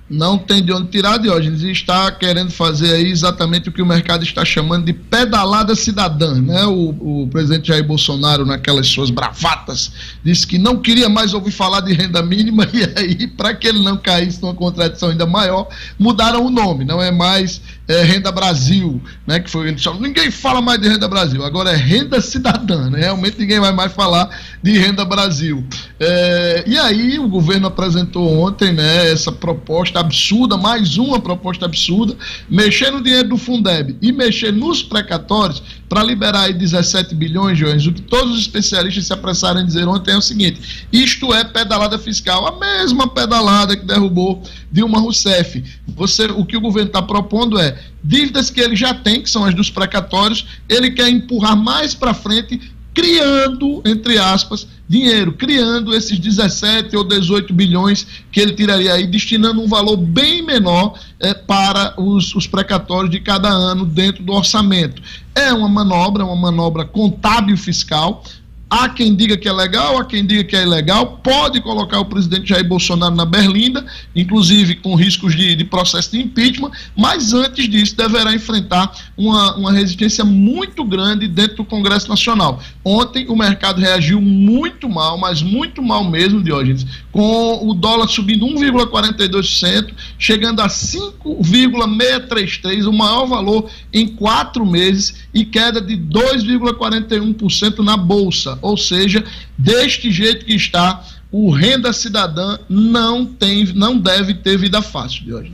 [0.10, 3.86] Não tem de onde tirar, Diógenes, e está querendo fazer aí exatamente o que o
[3.86, 6.42] mercado está chamando de pedalada cidadã.
[6.42, 6.66] Né?
[6.66, 9.92] O, o presidente Jair Bolsonaro, naquelas suas bravatas,
[10.24, 13.84] disse que não queria mais ouvir falar de renda mínima, e aí, para que ele
[13.84, 15.68] não caísse numa contradição ainda maior,
[15.98, 19.40] mudaram o nome, não é mais é, Renda Brasil, né?
[19.40, 23.00] Que foi ninguém fala mais de Renda Brasil, agora é Renda Cidadã, né?
[23.00, 24.30] Realmente ninguém vai mais falar
[24.62, 25.66] de Renda Brasil.
[26.00, 29.12] É, e aí o governo apresentou ontem, né?
[29.12, 32.16] Essa proposta absurda, mais uma proposta absurda,
[32.48, 37.88] mexer no dinheiro do Fundeb e mexer nos precatórios para liberar aí 17 bilhões, Joões.
[37.88, 41.44] O que todos os especialistas se apressaram em dizer ontem é o seguinte: isto é
[41.44, 45.64] pedalada fiscal, a mesma pedalada que derrubou Dilma Rousseff.
[45.88, 49.46] Você, o que o governo está propondo é dívidas que ele já tem, que são
[49.46, 56.18] as dos precatórios, ele quer empurrar mais para frente, criando, entre aspas, dinheiro, criando esses
[56.18, 61.94] 17 ou 18 bilhões que ele tiraria aí, destinando um valor bem menor é, para
[61.96, 65.02] os, os precatórios de cada ano dentro do orçamento.
[65.36, 68.24] É uma manobra, uma manobra contábil fiscal,
[68.70, 71.20] Há quem diga que é legal, há quem diga que é ilegal.
[71.24, 73.84] Pode colocar o presidente Jair Bolsonaro na berlinda,
[74.16, 79.72] inclusive com riscos de, de processo de impeachment, mas antes disso deverá enfrentar uma, uma
[79.72, 82.62] resistência muito grande dentro do Congresso Nacional.
[82.86, 88.46] Ontem o mercado reagiu muito mal, mas muito mal mesmo, Diógenes, com o dólar subindo
[88.46, 97.96] 1,42%, chegando a 5,633, o maior valor em quatro meses, e queda de 2,41% na
[97.96, 99.24] Bolsa ou seja,
[99.58, 105.34] deste jeito que está, o renda cidadã não tem, não deve ter vida fácil de
[105.34, 105.52] hoje.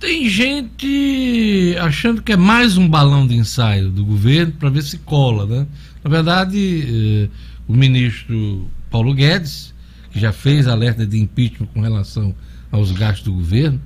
[0.00, 4.98] Tem gente achando que é mais um balão de ensaio do governo para ver se
[4.98, 5.66] cola, né?
[6.04, 7.28] Na verdade, eh,
[7.66, 9.74] o ministro Paulo Guedes,
[10.12, 12.32] que já fez alerta de impeachment com relação
[12.70, 13.80] aos gastos do governo,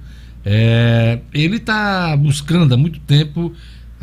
[0.44, 3.52] eh, ele está buscando há muito tempo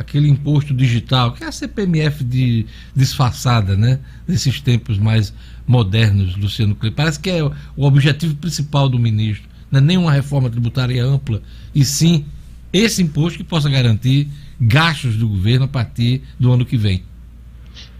[0.00, 2.64] aquele imposto digital, que é a CPMF de,
[2.96, 4.00] disfarçada, né?
[4.26, 5.32] Nesses tempos mais
[5.66, 6.96] modernos, Luciano Kleber.
[6.96, 9.46] Parece que é o objetivo principal do ministro.
[9.70, 11.42] Não é nenhuma reforma tributária ampla,
[11.74, 12.24] e sim
[12.72, 14.26] esse imposto que possa garantir
[14.58, 17.02] gastos do governo a partir do ano que vem.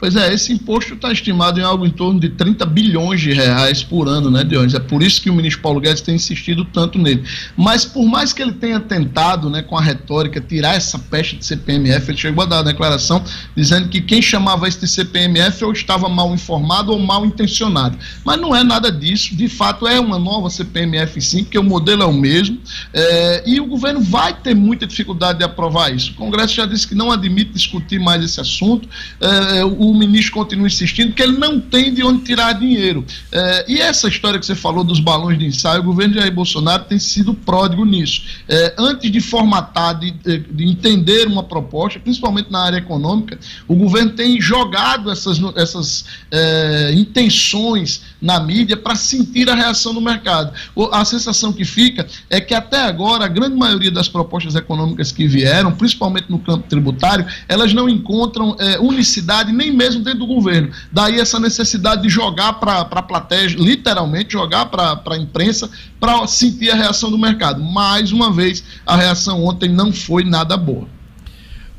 [0.00, 3.82] Pois é, esse imposto está estimado em algo em torno de 30 bilhões de reais
[3.82, 4.72] por ano, né, Dionis?
[4.72, 7.22] É por isso que o ministro Paulo Guedes tem insistido tanto nele.
[7.54, 11.44] Mas por mais que ele tenha tentado, né, com a retórica, tirar essa peste de
[11.44, 13.22] CPMF, ele chegou a dar a declaração
[13.54, 17.98] dizendo que quem chamava isso de CPMF ou estava mal informado ou mal intencionado.
[18.24, 22.02] Mas não é nada disso, de fato é uma nova CPMF sim, porque o modelo
[22.02, 22.58] é o mesmo,
[22.94, 26.12] é, e o governo vai ter muita dificuldade de aprovar isso.
[26.12, 28.88] O Congresso já disse que não admite discutir mais esse assunto,
[29.20, 33.04] é, é, o ministro continua insistindo que ele não tem de onde tirar dinheiro.
[33.32, 36.84] É, e essa história que você falou dos balões de ensaio, o governo Jair Bolsonaro
[36.84, 38.22] tem sido pródigo nisso.
[38.48, 44.12] É, antes de formatar, de, de, entender uma proposta, principalmente na área econômica, o governo
[44.12, 50.52] tem jogado essas, essas é, intenções na mídia para sentir a reação do mercado.
[50.92, 55.26] A sensação que fica é que até agora a grande maioria das propostas econômicas que
[55.26, 60.70] vieram, principalmente no campo tributário, elas não encontram unicidade nem mesmo dentro do governo.
[60.92, 66.70] Daí essa necessidade de jogar para a plateia, literalmente jogar para a imprensa, para sentir
[66.70, 67.62] a reação do mercado.
[67.62, 70.86] Mais uma vez, a reação ontem não foi nada boa.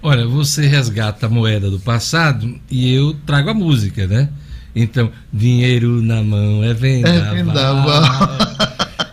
[0.01, 4.29] Olha, você resgata a moeda do passado e eu trago a música, né?
[4.75, 7.19] Então, dinheiro na mão é vendaval.
[7.21, 8.37] É vendaval.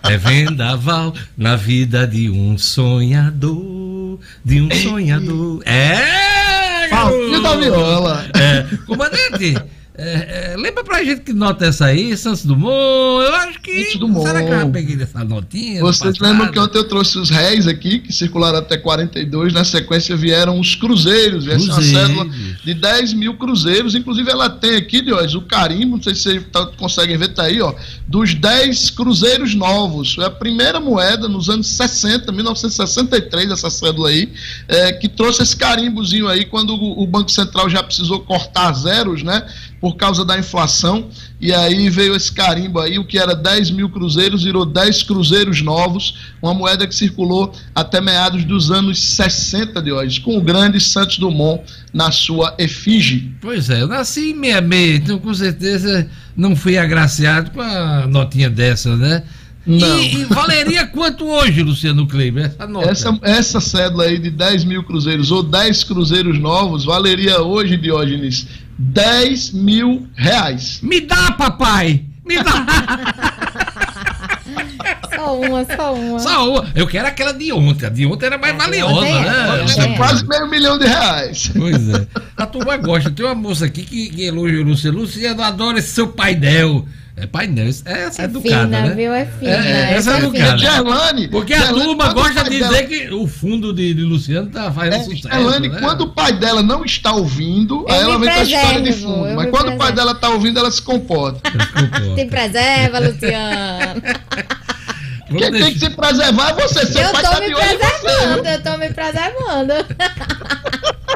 [0.04, 4.18] é vendaval na vida de um sonhador.
[4.42, 5.60] De um sonhador.
[5.66, 6.27] É!
[7.08, 8.26] Falsinha da viola.
[8.34, 9.56] É, comandante.
[10.00, 12.70] É, é, lembra pra gente que nota essa aí, Santos Dumont?
[13.26, 13.82] Eu acho que.
[13.82, 14.28] Santos Dumont.
[14.28, 15.80] Será que eu já peguei dessa notinha?
[15.80, 20.16] Vocês lembram que ontem eu trouxe os réis aqui, que circularam até 42, na sequência
[20.16, 22.26] vieram os cruzeiros, essa é uma cédula
[22.64, 26.44] de 10 mil cruzeiros, inclusive ela tem aqui, Dióis, o carimbo, não sei se vocês
[26.52, 27.74] tá, conseguem ver, tá aí, ó,
[28.06, 30.14] dos 10 cruzeiros novos.
[30.14, 34.30] Foi a primeira moeda nos anos 60, 1963, essa cédula aí,
[34.68, 39.24] é, que trouxe esse carimbozinho aí, quando o, o Banco Central já precisou cortar zeros,
[39.24, 39.44] né?
[39.80, 41.08] Por causa da inflação,
[41.40, 45.62] e aí veio esse carimbo aí, o que era 10 mil cruzeiros virou 10 cruzeiros
[45.62, 50.80] novos, uma moeda que circulou até meados dos anos 60 de hoje, com o grande
[50.80, 51.62] Santos Dumont
[51.92, 53.32] na sua efígie.
[53.40, 58.50] Pois é, eu nasci em 66, então com certeza não fui agraciado com a notinha
[58.50, 59.22] dessa, né?
[59.68, 59.98] Não.
[59.98, 62.90] E, e valeria quanto hoje, Luciano Kleber, essa nota?
[62.90, 68.46] Essa, essa cédula aí de 10 mil cruzeiros ou 10 cruzeiros novos valeria hoje, Diógenes,
[68.78, 70.80] 10 mil reais.
[70.82, 72.04] Me dá, papai!
[72.24, 72.66] Me dá!
[75.14, 76.18] Só uma, só uma.
[76.20, 76.66] Só uma.
[76.74, 77.86] Eu quero aquela de ontem.
[77.86, 79.64] A de ontem era mais valiosa, é, né?
[79.76, 81.50] É, é, quase meio milhão de reais.
[81.54, 82.06] Pois é.
[82.36, 83.10] A turma gosta.
[83.10, 84.98] Tem uma moça aqui que, que elogia o Luciano.
[84.98, 86.86] Luciano adora esse seu painel.
[87.20, 88.94] É painel, essa é, é educada, fina, né?
[88.94, 89.12] viu?
[89.12, 89.50] É fina.
[89.50, 90.58] É, essa é educada.
[90.58, 92.82] Gerlane, Porque a Gerlane, turma gosta de dizer dela...
[92.84, 95.28] que o fundo de, de Luciano tá fazendo é, sucesso.
[95.28, 95.80] Gerlane, né?
[95.80, 99.34] quando o pai dela não está ouvindo, aí ela vem com a história de fundo.
[99.34, 99.74] Mas quando preservo.
[99.74, 101.40] o pai dela está ouvindo, ela se comporta.
[102.14, 104.02] Tem preserva, Luciano.
[105.28, 105.64] Quem deixar...
[105.66, 106.86] tem que se preservar é você.
[106.86, 109.72] Seu eu pai tô tá me preservando, eu tô me preservando.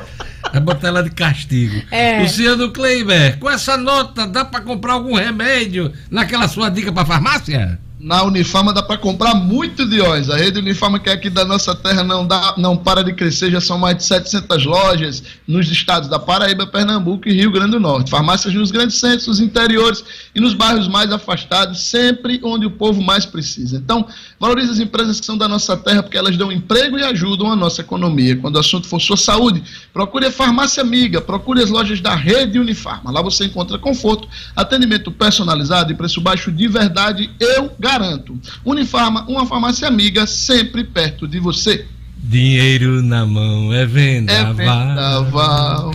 [0.53, 1.83] Vai botar ela de castigo.
[1.91, 2.23] É.
[2.23, 7.79] Luciano Kleiber, com essa nota dá para comprar algum remédio naquela sua dica para farmácia?
[8.03, 10.29] Na Unifarma dá para comprar muito diões.
[10.29, 13.49] A rede Unifarma que é aqui da nossa terra não dá, não para de crescer,
[13.49, 17.81] já são mais de 700 lojas nos estados da Paraíba, Pernambuco e Rio Grande do
[17.81, 18.11] Norte.
[18.11, 23.01] Farmácias nos grandes centros, nos interiores e nos bairros mais afastados, sempre onde o povo
[23.01, 23.77] mais precisa.
[23.77, 24.05] Então,
[24.41, 27.57] valorize as empresas que são da nossa terra porque elas dão emprego e ajudam a
[27.57, 28.37] nossa economia.
[28.37, 29.63] Quando o assunto for sua saúde,
[29.93, 33.13] procure a farmácia amiga, procure as lojas da rede Unifarma.
[33.13, 38.39] Lá você encontra conforto, atendimento personalizado e preço baixo de verdade, eu garanto garanto.
[38.65, 41.87] Unifarma, uma farmácia amiga, sempre perto de você.
[42.17, 44.51] Dinheiro na mão é vendaval.
[44.51, 45.95] É vendaval.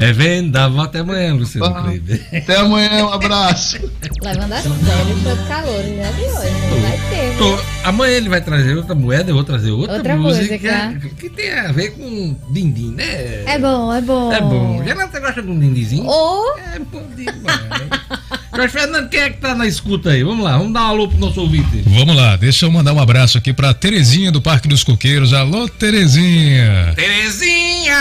[0.00, 0.84] É vendaval.
[0.84, 2.26] Até amanhã, Luciano Kleber.
[2.32, 3.78] Até amanhã, um abraço.
[4.22, 6.70] Levando a sério todo calor, já de hoje.
[6.70, 7.38] Não vai ter.
[7.38, 11.30] Tô, amanhã ele vai trazer outra moeda, eu vou trazer outra, outra música, música, que
[11.30, 13.44] tem a ver com dindim, né?
[13.46, 14.32] É bom, é bom.
[14.32, 14.84] É bom.
[14.84, 16.06] Geraldo, você gosta de um dindizinho?
[16.06, 16.56] Oh.
[16.58, 18.24] É bom demais.
[18.54, 20.22] Jorge Fernando, quem é que tá na escuta aí?
[20.22, 21.82] Vamos lá, vamos dar um alô pro nosso ouvinte.
[21.86, 25.32] Vamos lá, deixa eu mandar um abraço aqui pra Terezinha do Parque dos Coqueiros.
[25.32, 26.92] Alô, Terezinha!
[26.94, 27.96] Terezinha!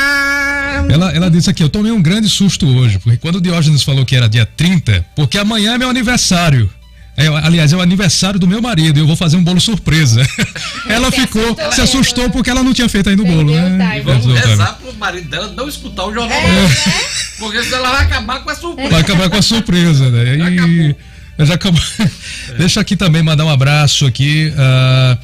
[0.89, 4.05] Ela, ela disse aqui, eu tomei um grande susto hoje, porque quando o Diógenes falou
[4.05, 6.69] que era dia 30, porque amanhã é meu aniversário.
[7.15, 10.25] É, aliás, é o aniversário do meu marido e eu vou fazer um bolo surpresa.
[10.89, 13.99] ela se ficou, assustou se assustou porque ela não tinha feito ainda o bolo, né?
[13.99, 16.37] E vamos rezar pro marido dela não escutar o jornal.
[16.37, 17.03] É.
[17.37, 18.89] Porque senão ela vai acabar com a surpresa.
[18.89, 20.95] Vai acabar com a surpresa, né?
[21.39, 21.81] E, já acabou.
[21.99, 22.53] É.
[22.57, 24.51] Deixa aqui também mandar um abraço aqui.
[24.53, 25.17] Uh,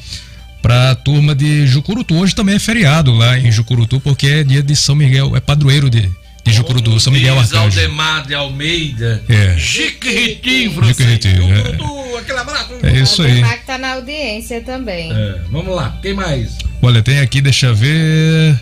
[0.60, 2.14] para a turma de Jucurutu.
[2.14, 5.88] Hoje também é feriado lá em Jucurutu, porque é dia de São Miguel, é padroeiro
[5.88, 6.10] de,
[6.44, 7.80] de Jucurutu, São Miguel Arcanjo.
[7.80, 9.22] Aldemar de Almeida.
[9.28, 9.58] É.
[9.58, 11.44] Chiquiritinho, Chiquiritinho.
[11.52, 12.18] É.
[12.18, 12.74] aquele abraço.
[12.82, 13.30] É isso aí.
[13.30, 15.12] Aldemar que tá na audiência também.
[15.12, 15.40] É.
[15.50, 16.58] Vamos lá, quem mais?
[16.82, 18.58] Olha, tem aqui, deixa eu ver.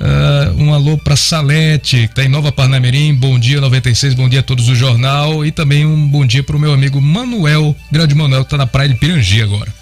[0.00, 3.14] Uh, um alô para Salete, que está em Nova Parnamirim.
[3.14, 4.14] Bom dia, 96.
[4.14, 5.44] Bom dia a todos do jornal.
[5.46, 8.66] E também um bom dia para o meu amigo Manuel, grande Manuel, que está na
[8.66, 9.72] praia de Pirangi agora.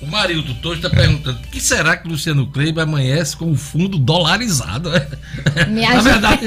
[0.00, 3.98] O Marildo Torres está perguntando: o que será que Luciano Kleber amanhece com o fundo
[3.98, 4.90] dolarizado?
[5.68, 6.46] Na verdade,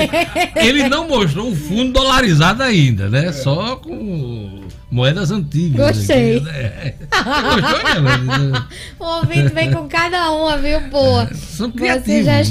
[0.55, 3.31] ele não mostrou o fundo dolarizado ainda, né?
[3.31, 5.97] Só com moedas antigas.
[5.97, 6.39] Gostei.
[6.39, 6.95] Né?
[7.11, 8.65] Gostou, né?
[8.99, 11.29] o ouvinte vem com cada uma, viu, boa?
[11.35, 12.25] São criativos.
[12.25, 12.43] Já...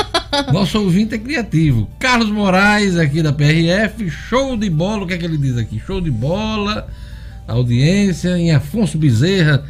[0.52, 1.90] Nosso ouvinte é criativo.
[1.98, 5.02] Carlos Moraes, aqui da PRF, show de bola.
[5.02, 5.78] O que é que ele diz aqui?
[5.84, 6.88] Show de bola,
[7.46, 8.38] audiência.
[8.38, 9.64] Em Afonso Bezerra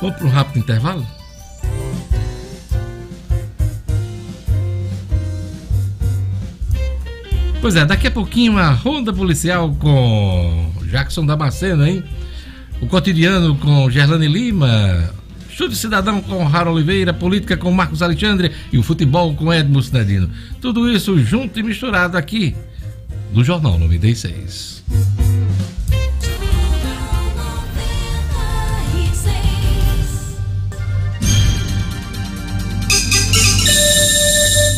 [0.00, 1.06] Vamos para um rápido intervalo?
[7.60, 12.02] Pois é, daqui a pouquinho a ronda policial com Jackson Damasceno, hein?
[12.82, 15.14] O cotidiano com Gerlane Lima,
[15.48, 20.28] Chute Cidadão com Harold Oliveira, Política com Marcos Alexandre e o Futebol com Edmo Sinadino.
[20.60, 22.56] Tudo isso junto e misturado aqui
[23.32, 24.82] no Jornal 96.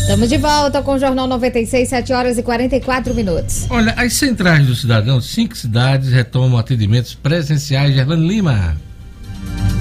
[0.05, 3.65] Estamos de volta com o Jornal 96, 7 horas e 44 minutos.
[3.71, 7.95] Olha, as centrais do cidadão, cinco cidades retomam atendimentos presenciais.
[7.95, 8.77] Gerlane Lima.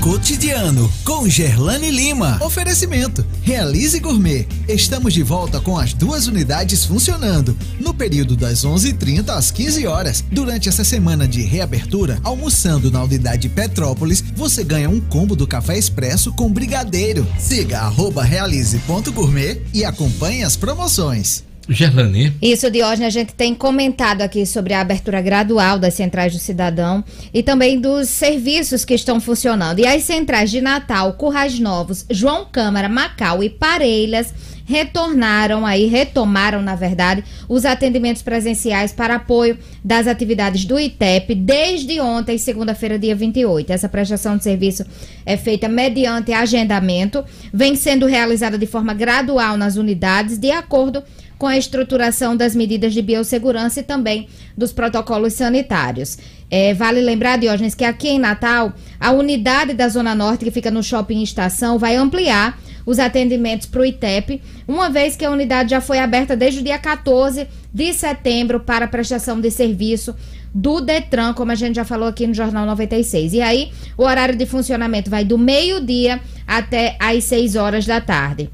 [0.03, 2.37] Cotidiano com Gerlane Lima.
[2.41, 3.25] Oferecimento.
[3.41, 4.45] Realize Gourmet.
[4.67, 10.21] Estamos de volta com as duas unidades funcionando no período das 11:30 às 15 horas.
[10.29, 15.77] Durante essa semana de reabertura, almoçando na unidade Petrópolis, você ganha um combo do café
[15.77, 17.25] expresso com brigadeiro.
[17.39, 21.45] Siga @realize.gourmet e acompanhe as promoções.
[21.69, 22.33] Gerlani.
[22.41, 27.03] Isso, Diógenes, a gente tem comentado aqui sobre a abertura gradual das centrais do cidadão
[27.33, 29.79] e também dos serviços que estão funcionando.
[29.79, 34.33] E as centrais de Natal, Currais Novos, João Câmara, Macau e Parelhas
[34.65, 41.99] retornaram aí, retomaram, na verdade, os atendimentos presenciais para apoio das atividades do ITEP desde
[41.99, 43.71] ontem, segunda-feira, dia 28.
[43.71, 44.85] Essa prestação de serviço
[45.25, 51.07] é feita mediante agendamento, vem sendo realizada de forma gradual nas unidades, de acordo com
[51.43, 56.17] com a estruturação das medidas de biossegurança e também dos protocolos sanitários.
[56.49, 60.71] É, vale lembrar, Diógenes, que aqui em Natal, a unidade da Zona Norte, que fica
[60.71, 65.71] no Shopping Estação, vai ampliar os atendimentos para o ITEP, uma vez que a unidade
[65.71, 70.15] já foi aberta desde o dia 14 de setembro para prestação de serviço
[70.55, 73.33] do Detran, como a gente já falou aqui no Jornal 96.
[73.33, 78.49] E aí, o horário de funcionamento vai do meio-dia até às 6 horas da tarde.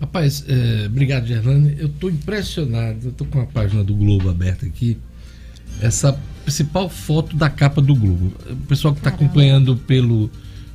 [0.00, 1.76] Rapaz, é, obrigado, Gerlane.
[1.78, 2.98] Eu estou impressionado.
[3.04, 4.98] Eu estou com a página do Globo aberta aqui.
[5.80, 8.32] Essa principal foto da capa do Globo.
[8.50, 10.28] O pessoal que está acompanhando pelo,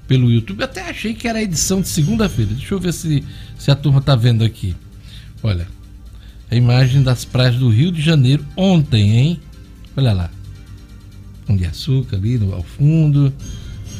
[0.07, 2.53] pelo YouTube, até achei que era a edição de segunda-feira.
[2.53, 3.23] Deixa eu ver se,
[3.57, 4.75] se a turma está vendo aqui.
[5.43, 5.67] Olha,
[6.49, 9.39] a imagem das praias do Rio de Janeiro ontem, hein?
[9.95, 10.31] Olha lá.
[11.45, 13.33] Pão de açúcar ali no, ao fundo.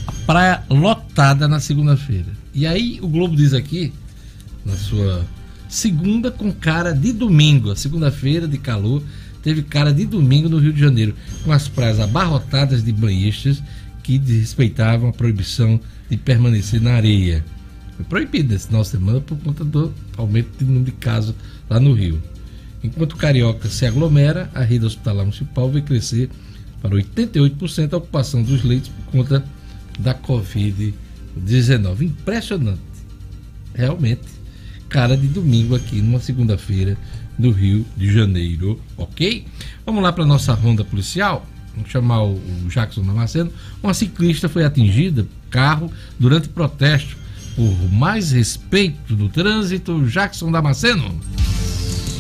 [0.07, 2.27] A praia lotada na segunda-feira.
[2.53, 3.91] E aí o Globo diz aqui
[4.65, 5.25] na sua
[5.67, 9.03] segunda com cara de domingo, a segunda-feira de calor
[9.43, 13.61] teve cara de domingo no Rio de Janeiro, com as praias abarrotadas de banhistas
[14.07, 15.77] que desrespeitavam a proibição
[16.09, 17.43] de permanecer na areia.
[17.97, 21.35] Foi proibido nesse final de semana por conta do aumento de número de casos
[21.69, 22.23] lá no Rio.
[22.81, 26.29] Enquanto o Carioca se aglomera, a rede hospitalar municipal vai crescer
[26.81, 29.43] para 88% a ocupação dos leitos por conta
[29.99, 32.03] da Covid-19.
[32.03, 32.79] Impressionante.
[33.73, 34.21] Realmente
[34.87, 36.97] cara de domingo aqui numa segunda-feira
[37.37, 39.45] do Rio de Janeiro, ok?
[39.85, 41.45] Vamos lá para nossa ronda policial.
[41.77, 43.51] Vamos chamar o Jackson Damasceno.
[43.83, 47.15] Uma ciclista foi atingida, carro, durante protesto
[47.55, 50.05] por mais respeito do trânsito.
[50.07, 51.19] Jackson Damasceno.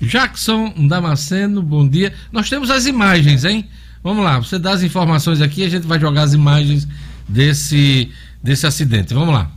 [0.00, 2.12] Jackson Damasceno, bom dia.
[2.30, 3.68] Nós temos as imagens, hein?
[4.02, 6.86] Vamos lá, você dá as informações aqui a gente vai jogar as imagens
[7.28, 8.10] desse,
[8.42, 9.12] desse acidente.
[9.12, 9.50] Vamos lá.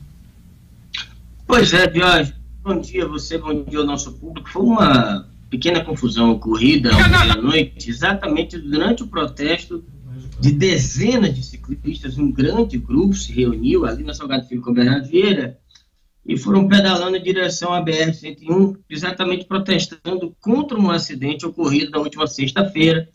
[1.46, 2.34] Pois é, Jorge.
[2.64, 4.50] Bom dia você, bom dia ao nosso público.
[4.50, 9.84] Foi uma pequena confusão ocorrida à noite, exatamente durante o protesto
[10.40, 15.08] de dezenas de ciclistas, um grande grupo se reuniu ali na Salgado Filho com Bernardo
[15.08, 15.58] Vieira
[16.30, 22.28] e foram pedalando em direção à BR-101, exatamente protestando contra um acidente ocorrido na última
[22.28, 23.10] sexta-feira,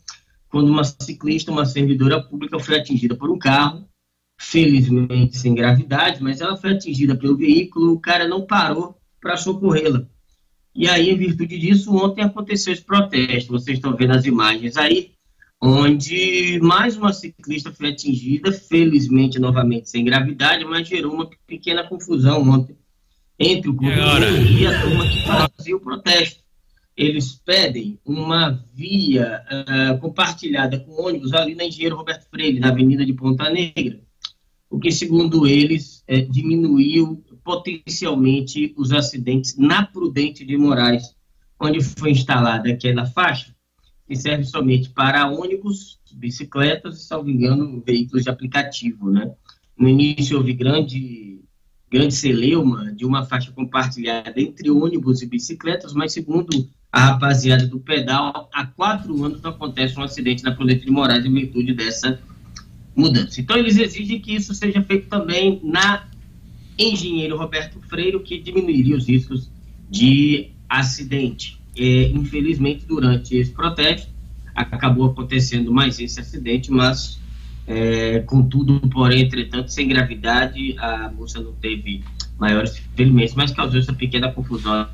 [0.49, 3.87] quando uma ciclista, uma servidora pública, foi atingida por um carro,
[4.37, 10.05] felizmente sem gravidade, mas ela foi atingida pelo veículo, o cara não parou para socorrê-la.
[10.75, 13.53] E aí, em virtude disso, ontem aconteceu esse protesto.
[13.53, 15.13] Vocês estão vendo as imagens aí,
[15.61, 22.41] onde mais uma ciclista foi atingida, felizmente novamente sem gravidade, mas gerou uma pequena confusão
[22.49, 22.75] ontem
[23.39, 26.43] entre o governo e a turma que fazia o protesto.
[26.95, 33.05] Eles pedem uma via uh, compartilhada com ônibus ali na Engenheiro Roberto Freire, na Avenida
[33.05, 33.99] de Ponta Negra,
[34.69, 41.13] o que, segundo eles, é, diminuiu potencialmente os acidentes na Prudente de Moraes,
[41.59, 43.53] onde foi instalada aquela faixa
[44.07, 49.09] que serve somente para ônibus, bicicletas e, salvo engano, veículos de aplicativo.
[49.09, 49.31] Né?
[49.77, 51.41] No início houve grande
[51.95, 57.79] grande celeuma de uma faixa compartilhada entre ônibus e bicicletas, mas segundo a rapaziada do
[57.79, 62.19] pedal, há quatro anos não acontece um acidente na Prudente de Moraes em virtude dessa
[62.93, 63.39] mudança.
[63.39, 66.05] Então eles exigem que isso seja feito também na
[66.77, 69.49] Engenheiro Roberto Freire, que diminuiria os riscos
[69.89, 71.57] de acidente.
[71.77, 74.09] É, infelizmente, durante esse protesto,
[74.53, 77.19] acabou acontecendo mais esse acidente, mas
[77.67, 82.03] é, contudo, porém, entretanto, sem gravidade, a moça não teve
[82.37, 84.87] maiores ferimentos, mas causou essa pequena confusão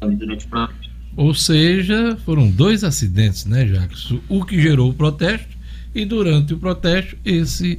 [0.00, 0.90] durante o protesto.
[1.16, 4.12] Ou seja, foram dois acidentes, né, Jacques?
[4.28, 5.56] O que gerou o protesto
[5.94, 7.78] e durante o protesto esse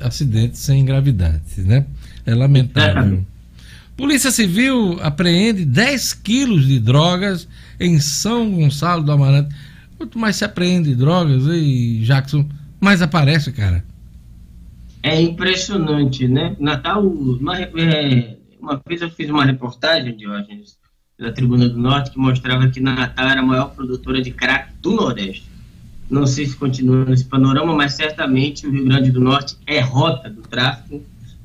[0.00, 1.86] acidente sem gravidade, né?
[2.26, 3.24] É lamentável.
[3.96, 7.46] Polícia Civil apreende 10 quilos de drogas
[7.78, 9.54] em São Gonçalo do Amarante.
[9.96, 12.48] Quanto mais se apreende drogas, e Jackson,
[12.82, 13.84] mais aparece, cara.
[15.04, 16.56] É impressionante, né?
[16.58, 20.76] Natal, uma, é, uma vez eu fiz uma reportagem, Diógenes,
[21.16, 24.90] da Tribuna do Norte, que mostrava que Natal era a maior produtora de crack do
[24.96, 25.48] Nordeste.
[26.10, 30.28] Não sei se continua nesse panorama, mas certamente o Rio Grande do Norte é rota
[30.28, 31.00] do tráfico.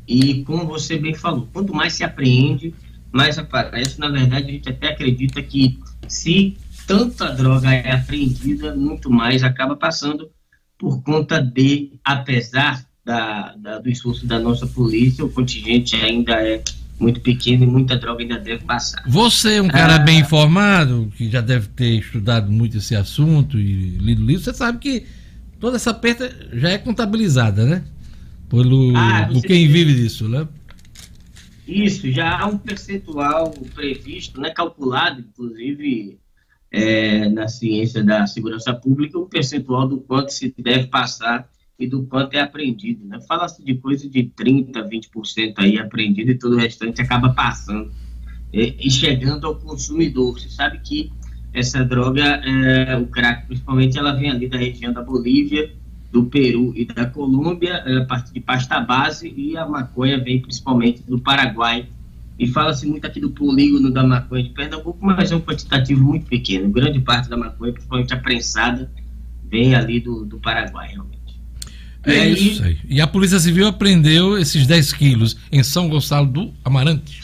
[0.08, 2.74] E como você bem falou, quanto mais se apreende,
[3.12, 4.00] mais aparece.
[4.00, 6.58] Na verdade, a gente até acredita que se
[6.88, 10.30] tanta droga é apreendida, muito mais acaba passando
[10.78, 16.61] por conta de, apesar da, da, do esforço da nossa polícia, o contingente ainda é
[16.99, 19.03] muito pequeno e muita droga ainda deve passar.
[19.07, 23.59] Você é um cara ah, bem informado, que já deve ter estudado muito esse assunto
[23.59, 25.05] e lido livro, você sabe que
[25.59, 27.84] toda essa perda já é contabilizada, né?
[28.49, 30.47] Pelo, ah, por quem vive disso, né?
[31.67, 36.17] Isso, já há um percentual previsto, né, calculado, inclusive,
[36.72, 41.49] é, na ciência da segurança pública, um percentual do quanto se deve passar
[41.80, 43.05] e do quanto é apreendido.
[43.05, 43.20] Né?
[43.28, 47.91] Fala-se de coisa de 30%, 20% aí apreendido e todo o restante acaba passando
[48.53, 50.39] é, e chegando ao consumidor.
[50.39, 51.11] Você sabe que
[51.53, 55.72] essa droga, é, o crack principalmente, ela vem ali da região da Bolívia,
[56.11, 61.20] do Peru e da Colômbia, é, de pasta base, e a maconha vem principalmente do
[61.20, 61.88] Paraguai.
[62.40, 66.28] E fala-se muito aqui do polígono da maconha de Pernambuco, mas é um quantitativo muito
[66.28, 66.70] pequeno.
[66.70, 68.92] Grande parte da maconha, principalmente a prensada,
[69.44, 71.18] vem ali do, do Paraguai, realmente.
[72.04, 72.78] É e isso aí.
[72.88, 77.22] E a Polícia Civil apreendeu esses 10 quilos em São Gonçalo do Amarante.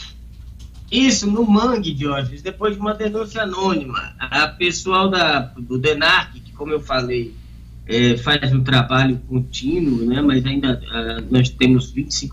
[0.90, 4.14] Isso, no Mangue, Diógenes, depois de uma denúncia anônima.
[4.18, 7.34] A pessoal da, do DENARC, que como eu falei,
[7.86, 12.32] é, faz um trabalho contínuo, né, mas ainda uh, nós temos 25%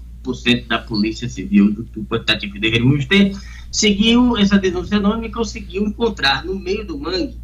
[0.67, 3.35] da Polícia Civil do, quantitativo de Remuster,
[3.71, 7.37] seguiu essa denúncia anônima e conseguiu encontrar no meio do mangue,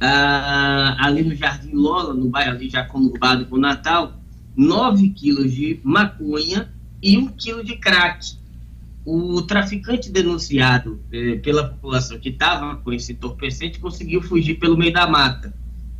[0.00, 4.20] uh, ali no Jardim Lola, no bairro ali já conurbado com Natal,
[4.56, 6.72] 9 quilos de maconha
[7.02, 8.36] e 1 quilo de crack.
[9.04, 14.92] O traficante denunciado eh, pela população que estava com esse entorpecente conseguiu fugir pelo meio
[14.92, 15.54] da mata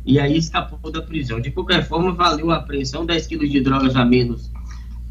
[0.05, 1.39] e aí escapou da prisão.
[1.39, 4.51] De qualquer forma, valeu a apreensão, 10 quilos de drogas a menos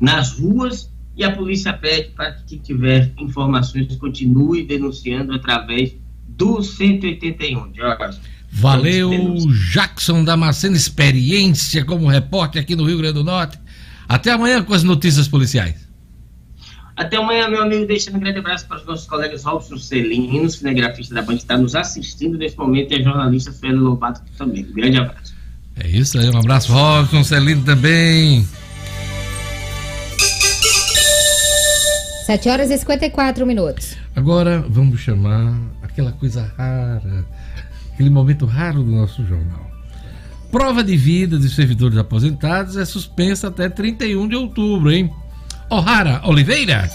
[0.00, 5.94] nas ruas e a polícia pede para que quem tiver informações continue denunciando através
[6.28, 7.74] do 181.
[7.74, 8.18] Jorge.
[8.52, 9.10] Valeu,
[9.72, 13.58] Jackson Damasceno, experiência como repórter aqui no Rio Grande do Norte.
[14.08, 15.86] Até amanhã com as notícias policiais.
[16.96, 17.86] Até amanhã, meu amigo.
[17.86, 21.58] Deixando um grande abraço para os nossos colegas Robson Celino, cinegrafista da Band, que está
[21.58, 24.64] nos assistindo nesse momento, e a jornalista Fernanda Lobato também.
[24.64, 25.34] Um grande abraço.
[25.78, 28.46] É isso aí, um abraço, Robson Celino também.
[32.26, 33.96] 7 horas e 54 minutos.
[34.16, 37.24] Agora vamos chamar aquela coisa rara,
[37.94, 39.70] aquele momento raro do nosso jornal.
[40.50, 45.08] Prova de vida de servidores aposentados é suspensa até 31 de outubro, hein?
[45.70, 46.90] O'Hara Oliveira.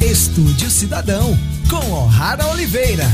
[0.00, 1.38] Estúdio Cidadão,
[1.70, 3.06] com O'Hara Oliveira.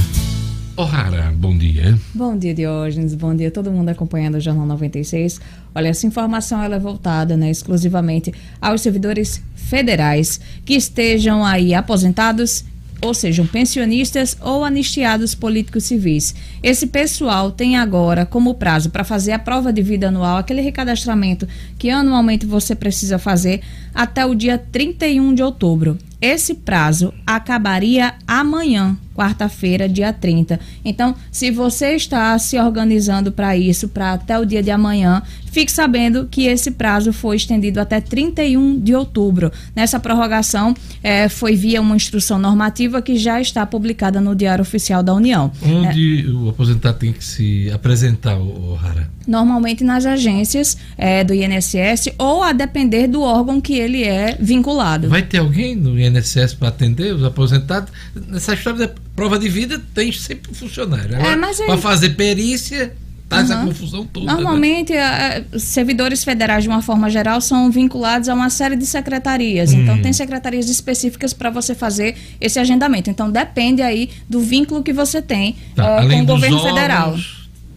[0.74, 1.98] O'Hara, bom dia.
[2.14, 3.14] Bom dia, Diógenes.
[3.14, 5.38] Bom dia todo mundo acompanhando o Jornal 96.
[5.74, 12.64] Olha, essa informação ela é voltada né, exclusivamente aos servidores federais que estejam aí aposentados
[13.02, 16.34] ou sejam pensionistas ou anistiados políticos civis.
[16.62, 21.46] Esse pessoal tem agora como prazo para fazer a prova de vida anual, aquele recadastramento
[21.76, 23.60] que anualmente você precisa fazer,
[23.92, 25.98] até o dia 31 de outubro.
[26.20, 30.58] Esse prazo acabaria amanhã, quarta-feira, dia 30.
[30.84, 35.70] Então, se você está se organizando para isso, para até o dia de amanhã, fique
[35.70, 39.52] sabendo que esse prazo foi estendido até 31 de outubro.
[39.76, 45.02] Nessa prorrogação, é, foi via uma instrução normativa que já está publicada no Diário Oficial
[45.02, 45.52] da União.
[45.62, 48.38] Onde é, o aposentado tem que se apresentar,
[48.80, 49.10] Rara?
[49.26, 55.08] Normalmente nas agências é, do INSS ou a depender do órgão que ele é vinculado.
[55.08, 57.92] Vai ter alguém no INSS para atender os aposentados?
[58.28, 61.16] Nessa história prova de vida tem sempre funcionário.
[61.60, 62.94] é, para fazer perícia
[63.28, 63.42] tá uhum.
[63.42, 64.26] essa confusão toda.
[64.26, 64.32] Né?
[64.32, 65.44] Normalmente, né?
[65.58, 69.72] servidores federais, de uma forma geral, são vinculados a uma série de secretarias.
[69.72, 69.82] Hum.
[69.82, 73.08] Então, tem secretarias específicas para você fazer esse agendamento.
[73.08, 76.04] Então, depende aí do vínculo que você tem tá.
[76.04, 77.16] uh, com o governo órgãos, federal.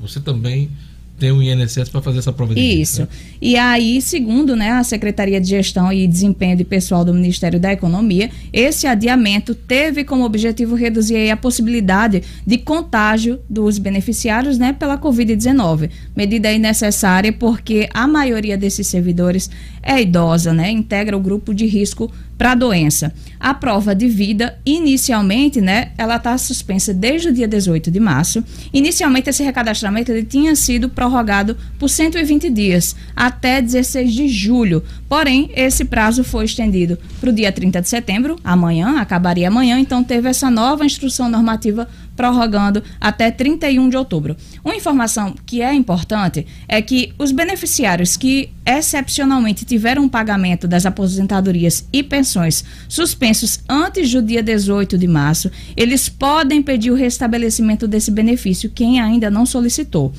[0.02, 0.70] Você também
[1.18, 3.02] tem o INSS para fazer essa prova de Isso.
[3.02, 3.18] Vida, né?
[3.42, 7.72] E aí, segundo né, a Secretaria de Gestão e Desempenho de Pessoal do Ministério da
[7.72, 14.98] Economia, esse adiamento teve como objetivo reduzir a possibilidade de contágio dos beneficiários né, pela
[14.98, 15.90] Covid-19.
[16.16, 19.50] Medida necessária porque a maioria desses servidores
[19.82, 23.14] é idosa, né, integra o grupo de risco para a doença.
[23.40, 28.44] A prova de vida, inicialmente, né, ela está suspensa desde o dia 18 de março.
[28.74, 34.84] Inicialmente, esse recadastramento ele tinha sido prorrogado por 120 dias, até 16 de julho.
[35.08, 40.04] Porém, esse prazo foi estendido para o dia 30 de setembro, amanhã, acabaria amanhã, então
[40.04, 44.36] teve essa nova instrução normativa prorrogando até 31 de outubro.
[44.64, 50.86] Uma informação que é importante é que os beneficiários que excepcionalmente tiveram um pagamento das
[50.86, 57.88] aposentadorias e pensões suspensos antes do dia 18 de março, eles podem pedir o restabelecimento
[57.88, 60.14] desse benefício, quem ainda não solicitou.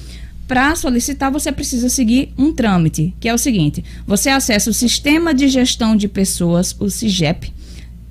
[0.46, 5.34] Para solicitar, você precisa seguir um trâmite, que é o seguinte: você acessa o Sistema
[5.34, 7.52] de Gestão de Pessoas, o CIGEP.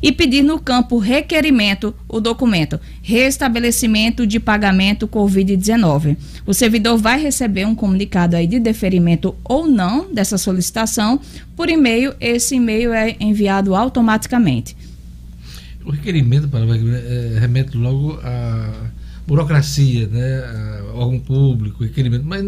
[0.03, 2.81] e pedir no campo requerimento o documento.
[3.03, 10.13] Restabelecimento de pagamento covid-19 o servidor vai receber um comunicado aí de deferimento ou não
[10.13, 11.21] dessa solicitação
[11.55, 12.15] por e-mail.
[12.19, 14.75] Esse e-mail é enviado automaticamente
[15.85, 18.91] o requerimento para é, remete logo à
[19.27, 22.45] burocracia né a órgão público requerimento mas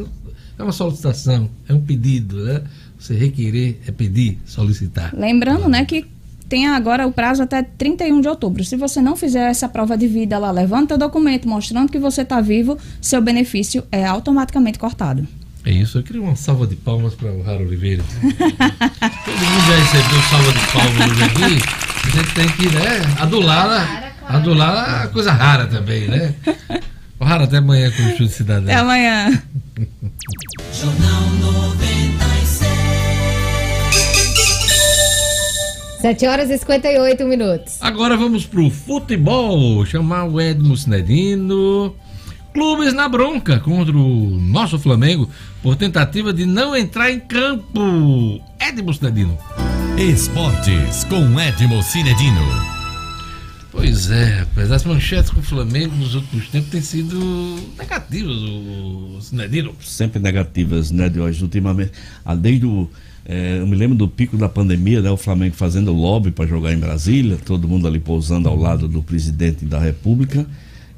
[0.59, 2.63] é uma solicitação é um pedido né
[2.99, 5.15] você requerer é pedir, solicitar.
[5.15, 6.07] Lembrando, né, que
[6.49, 8.65] tem agora o prazo até 31 de outubro.
[8.65, 12.23] Se você não fizer essa prova de vida lá, levanta o documento mostrando que você
[12.23, 15.27] está vivo, seu benefício é automaticamente cortado.
[15.67, 18.05] É isso, eu queria uma salva de palmas para o Raro Oliveira.
[18.23, 22.07] Todo mundo já recebeu salva de palmas hoje aqui.
[22.07, 26.33] A gente tem que, né, adular, adular a coisa rara também, né?
[27.19, 28.65] O Raro, até amanhã com o Estudo Cidadão.
[28.65, 29.43] Até amanhã.
[30.73, 31.27] Jornal
[36.07, 37.79] 7 horas e 58 minutos.
[37.81, 39.85] Agora vamos pro futebol.
[39.85, 41.97] Chamar o Edmo Sinedino.
[42.57, 45.29] Clubes na bronca contra o nosso Flamengo
[45.63, 48.41] por tentativa de não entrar em campo.
[48.59, 49.37] Edmo Sinedino.
[49.99, 52.41] Esportes com Edmo Cinedino.
[53.71, 59.19] Pois é, apesar das manchetes com o Flamengo nos últimos tempos têm sido negativas, o
[59.21, 59.75] Sinedino.
[59.83, 61.93] Sempre negativas, né, de hoje, ultimamente.
[62.25, 62.89] Além do
[63.27, 66.73] é, eu me lembro do pico da pandemia, né, o Flamengo fazendo lobby para jogar
[66.73, 70.47] em Brasília, todo mundo ali pousando ao lado do presidente da República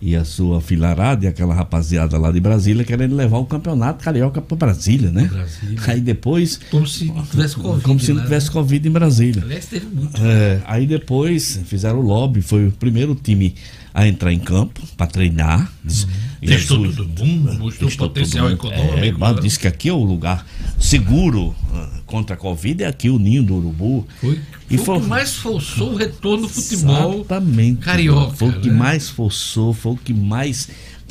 [0.00, 4.40] e a sua filarada e aquela rapaziada lá de Brasília querendo levar o campeonato carioca
[4.40, 5.24] para Brasília, né?
[5.24, 5.80] Brasília.
[5.86, 6.60] Aí depois.
[6.70, 7.84] Como se não tivesse Covid.
[7.84, 8.24] Como se não né?
[8.24, 9.42] tivesse Covid em Brasília.
[9.42, 10.20] Aliás, teve muito.
[10.22, 13.54] É, aí depois fizeram o lobby, foi o primeiro time
[13.98, 15.72] a entrar em campo para treinar.
[15.84, 16.46] Uhum.
[16.46, 19.24] Testou todo mundo, mostrou potencial econômico.
[19.24, 19.40] É, né?
[19.40, 20.46] Disse que aqui é o lugar
[20.78, 24.06] seguro uh, contra a Covid, é aqui o ninho do urubu.
[24.20, 24.40] Foi,
[24.70, 28.36] e foi, o que mais forçou o retorno do futebol Exatamente, carioca.
[28.36, 28.76] Foi o que né?
[28.76, 30.68] mais forçou, foi o que mais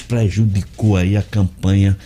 [0.07, 1.97] prejudicou aí a campanha,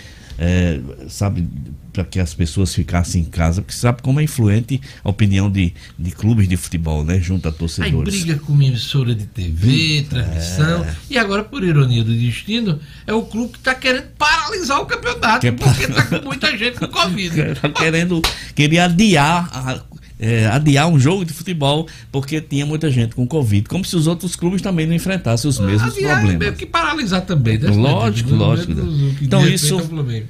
[0.43, 1.47] é, sabe,
[1.93, 5.71] para que as pessoas ficassem em casa, porque sabe como é influente a opinião de,
[5.99, 7.19] de clubes de futebol, né?
[7.19, 8.15] Junto a torcedores.
[8.15, 10.01] Aí briga com emissora de TV, é.
[10.01, 10.83] transmissão.
[10.83, 10.95] É.
[11.11, 15.41] E agora, por ironia do destino, é o clube que está querendo paralisar o campeonato,
[15.41, 17.39] Quer porque está com muita gente com Covid.
[17.39, 18.19] Está querendo,
[18.55, 23.67] queria adiar a é, adiar um jogo de futebol porque tinha muita gente com Covid,
[23.67, 26.39] como se os outros clubes também não enfrentassem os mesmos adiar problemas.
[26.39, 27.69] Meio que paralisar também, né?
[27.71, 28.73] Lógico, lógico.
[29.19, 29.81] Então isso,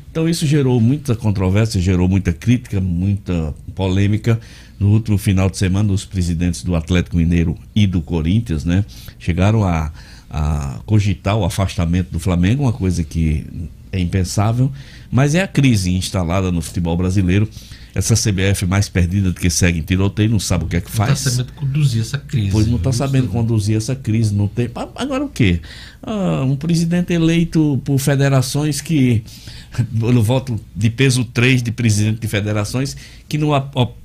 [0.10, 4.39] então isso gerou muita controvérsia, gerou muita crítica, muita polêmica.
[4.80, 8.84] No último final de semana, os presidentes do Atlético Mineiro e do Corinthians, né,
[9.20, 9.92] chegaram a,
[10.28, 13.46] a cogitar o afastamento do Flamengo, uma coisa que
[13.92, 14.72] é impensável,
[15.12, 17.48] mas é a crise instalada no futebol brasileiro
[17.94, 20.89] essa CBF mais perdida do que segue em tiroteio, não sabe o que é que
[20.89, 21.10] faz.
[21.10, 22.52] Não está sabendo conduzir essa crise.
[22.52, 24.34] Pois não está sabendo conduzir essa crise.
[24.34, 24.70] Não tem...
[24.96, 25.60] Agora o quê?
[26.02, 29.24] Ah, um presidente eleito por federações que.
[29.94, 32.98] No voto de peso 3 de presidente de federações
[33.30, 33.54] que não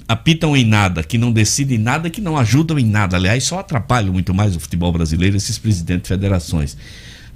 [0.07, 3.17] apitam em nada, que não decidem nada, que não ajudam em nada.
[3.17, 6.77] Aliás, só atrapalham muito mais o futebol brasileiro, esses presidentes de federações.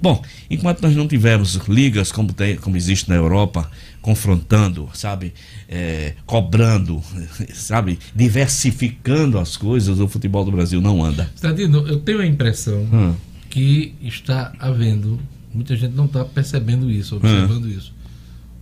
[0.01, 3.69] Bom, enquanto nós não tivermos ligas como, tem, como existe na Europa,
[4.01, 5.31] confrontando, sabe,
[5.69, 7.01] é, cobrando,
[7.53, 11.31] sabe, diversificando as coisas, o futebol do Brasil não anda.
[11.35, 13.13] Stadino, eu tenho a impressão hum.
[13.49, 15.19] que está havendo,
[15.53, 17.69] muita gente não está percebendo isso, observando hum.
[17.69, 17.93] isso.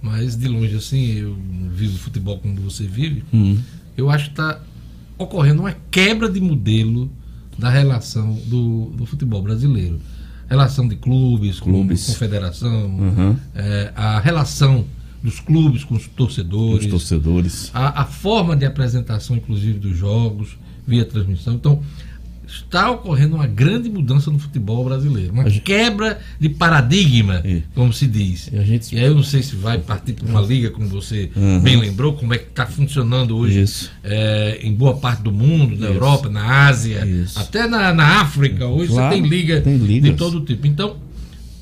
[0.01, 1.37] Mas de longe assim, eu
[1.73, 3.57] vivo futebol como você vive, hum.
[3.95, 4.59] eu acho que está
[5.17, 7.09] ocorrendo uma quebra de modelo
[7.57, 9.99] da relação do, do futebol brasileiro.
[10.49, 12.05] Relação de clubes, clubes.
[12.05, 13.35] com confederação, uhum.
[13.55, 14.85] é, a relação
[15.21, 16.85] dos clubes com os torcedores.
[16.85, 17.71] Os torcedores.
[17.73, 21.53] A, a, forma de apresentação, inclusive, dos jogos, via transmissão.
[21.53, 21.81] Então,
[22.49, 25.31] está ocorrendo uma grande mudança no futebol brasileiro.
[25.31, 25.61] Uma gente...
[25.61, 27.61] quebra de paradigma, é.
[27.75, 28.49] como se diz.
[28.51, 28.95] E, gente...
[28.95, 31.59] e, aí eu não sei se vai partir para uma liga, como você uhum.
[31.59, 33.65] bem lembrou, como é que está funcionando hoje
[34.03, 35.93] é, em boa parte do mundo, na Isso.
[35.93, 37.39] Europa, na Ásia, Isso.
[37.39, 38.65] até na, na África.
[38.65, 40.65] Hoje claro, você tem liga tem de todo tipo.
[40.65, 40.97] Então,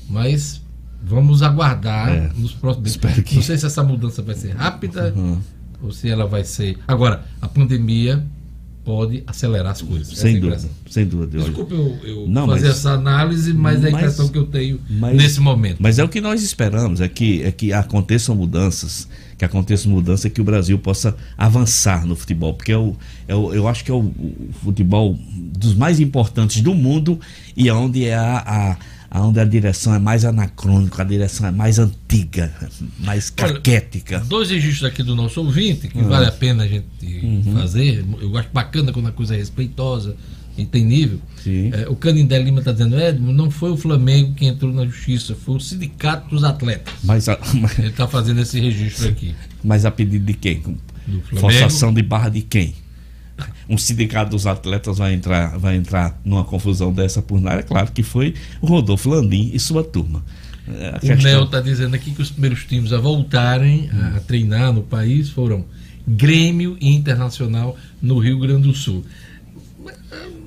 [0.08, 0.62] mas
[1.02, 2.30] vamos aguardar é.
[2.36, 2.96] nos próximos.
[2.96, 3.34] Que...
[3.34, 5.38] Não sei se essa mudança vai ser rápida uhum.
[5.82, 6.78] ou se ela vai ser.
[6.86, 8.24] Agora, a pandemia
[8.88, 10.16] pode acelerar as coisas.
[10.16, 11.36] Sem é dúvida, sem dúvida.
[11.36, 14.80] Desculpe eu, eu não, fazer mas, essa análise, mas é a impressão que eu tenho
[14.88, 15.76] mas, nesse momento.
[15.78, 20.32] Mas é o que nós esperamos, é que, é que aconteçam mudanças, que aconteçam mudanças,
[20.32, 22.96] que o Brasil possa avançar no futebol, porque é o,
[23.28, 27.20] é o, eu acho que é o, o futebol dos mais importantes do mundo
[27.54, 28.76] e onde é a, a
[29.10, 32.52] onde a direção é mais anacrônica, a direção é mais antiga,
[32.98, 34.16] mais caquética.
[34.16, 36.08] Olha, dois registros aqui do nosso ouvinte, que uhum.
[36.08, 37.54] vale a pena a gente uhum.
[37.54, 38.04] fazer.
[38.20, 40.14] Eu acho bacana quando a coisa é respeitosa
[40.56, 41.20] e tem nível.
[41.72, 45.34] É, o Canindé Lima está dizendo, Edmo, não foi o Flamengo que entrou na justiça,
[45.34, 46.92] foi o Sindicato dos Atletas.
[47.04, 47.78] Mas, a, mas...
[47.78, 49.34] Ele está fazendo esse registro aqui.
[49.62, 50.62] Mas a pedido de quem?
[51.38, 52.74] Forçação de barra de quem?
[53.68, 57.60] um sindicato dos atletas vai entrar, vai entrar numa confusão dessa por nada.
[57.60, 60.24] É claro que foi o Rodolfo Landim e sua turma.
[60.66, 61.16] É, a o questão...
[61.16, 65.30] Nel está dizendo aqui que os primeiros times a voltarem a, a treinar no país
[65.30, 65.64] foram
[66.06, 69.04] Grêmio e Internacional no Rio Grande do Sul.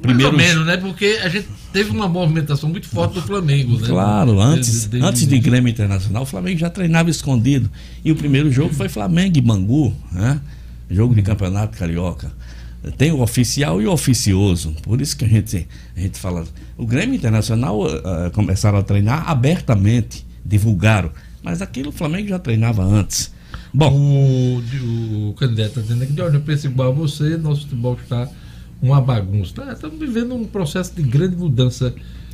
[0.01, 0.77] Primeiro menos, né?
[0.77, 3.87] Porque a gente teve uma movimentação muito forte do Flamengo, né?
[3.87, 7.69] Claro, antes, de, de, antes de Grêmio Internacional, o Flamengo já treinava escondido.
[8.03, 10.41] E o primeiro jogo foi Flamengo e Bangu, né?
[10.89, 12.31] Jogo de campeonato carioca.
[12.97, 14.75] Tem o oficial e o oficioso.
[14.81, 16.45] Por isso que a gente, a gente fala.
[16.77, 21.11] O Grêmio Internacional uh, começaram a treinar abertamente, divulgaram.
[21.43, 23.31] Mas aquilo o Flamengo já treinava antes.
[23.73, 23.93] Bom.
[23.93, 28.27] O, o candidato está dizendo aqui, penso igual a você, nosso futebol está
[28.81, 29.53] uma bagunça.
[29.53, 31.93] Tá, estamos vivendo um processo de grande mudança.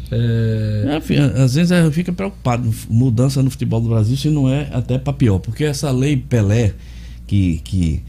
[0.10, 0.86] É...
[1.10, 4.98] É, às vezes eu fico preocupado, mudança no futebol do Brasil, se não é até
[4.98, 6.74] para pior, porque essa lei Pelé
[7.26, 8.02] que, que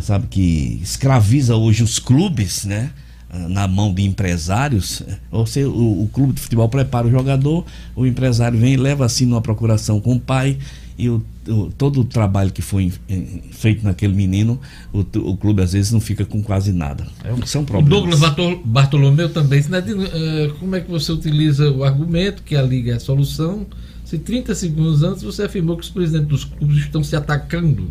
[0.00, 2.90] sabe, que escraviza hoje os clubes, né?
[3.48, 8.06] na mão de empresários, ou seja, o, o, clube de futebol prepara o jogador, o
[8.06, 10.56] empresário vem e leva assim numa procuração com o pai
[10.98, 12.92] e o, o, todo o trabalho que foi
[13.52, 14.58] feito naquele menino,
[14.92, 17.06] o, o, clube às vezes não fica com quase nada.
[17.22, 18.20] É um, são problemas.
[18.20, 22.96] Douglas Bartolomeu também, uh, como é que você utiliza o argumento que a liga é
[22.96, 23.66] a solução?
[24.04, 27.90] Se 30 segundos antes você afirmou que os presidentes dos clubes estão se atacando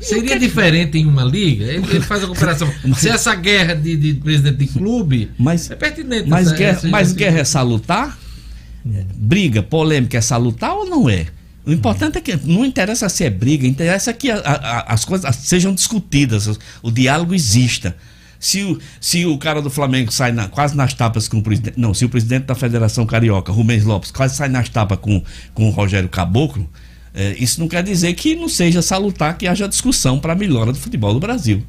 [0.00, 1.64] Seria diferente em uma liga?
[1.64, 2.72] Ele, ele faz a comparação.
[2.96, 6.28] Se essa guerra de, de, presidente de clube mas, é pertinente.
[6.28, 8.18] Mas, essa, guerra, essa, mas guerra é salutar?
[9.14, 11.26] Briga, polêmica é salutar ou não é?
[11.66, 15.34] O importante é que não interessa se é briga, interessa que a, a, as coisas
[15.34, 17.96] sejam discutidas, o diálogo exista.
[18.38, 21.78] Se o, se o cara do Flamengo sai na, quase nas tapas com o presidente.
[21.78, 25.20] Não, se o presidente da Federação Carioca, Rubens Lopes, quase sai nas tapas com,
[25.54, 26.70] com o Rogério Caboclo,
[27.16, 30.70] é, isso não quer dizer que não seja salutar que haja discussão para a melhora
[30.70, 31.62] do futebol do Brasil.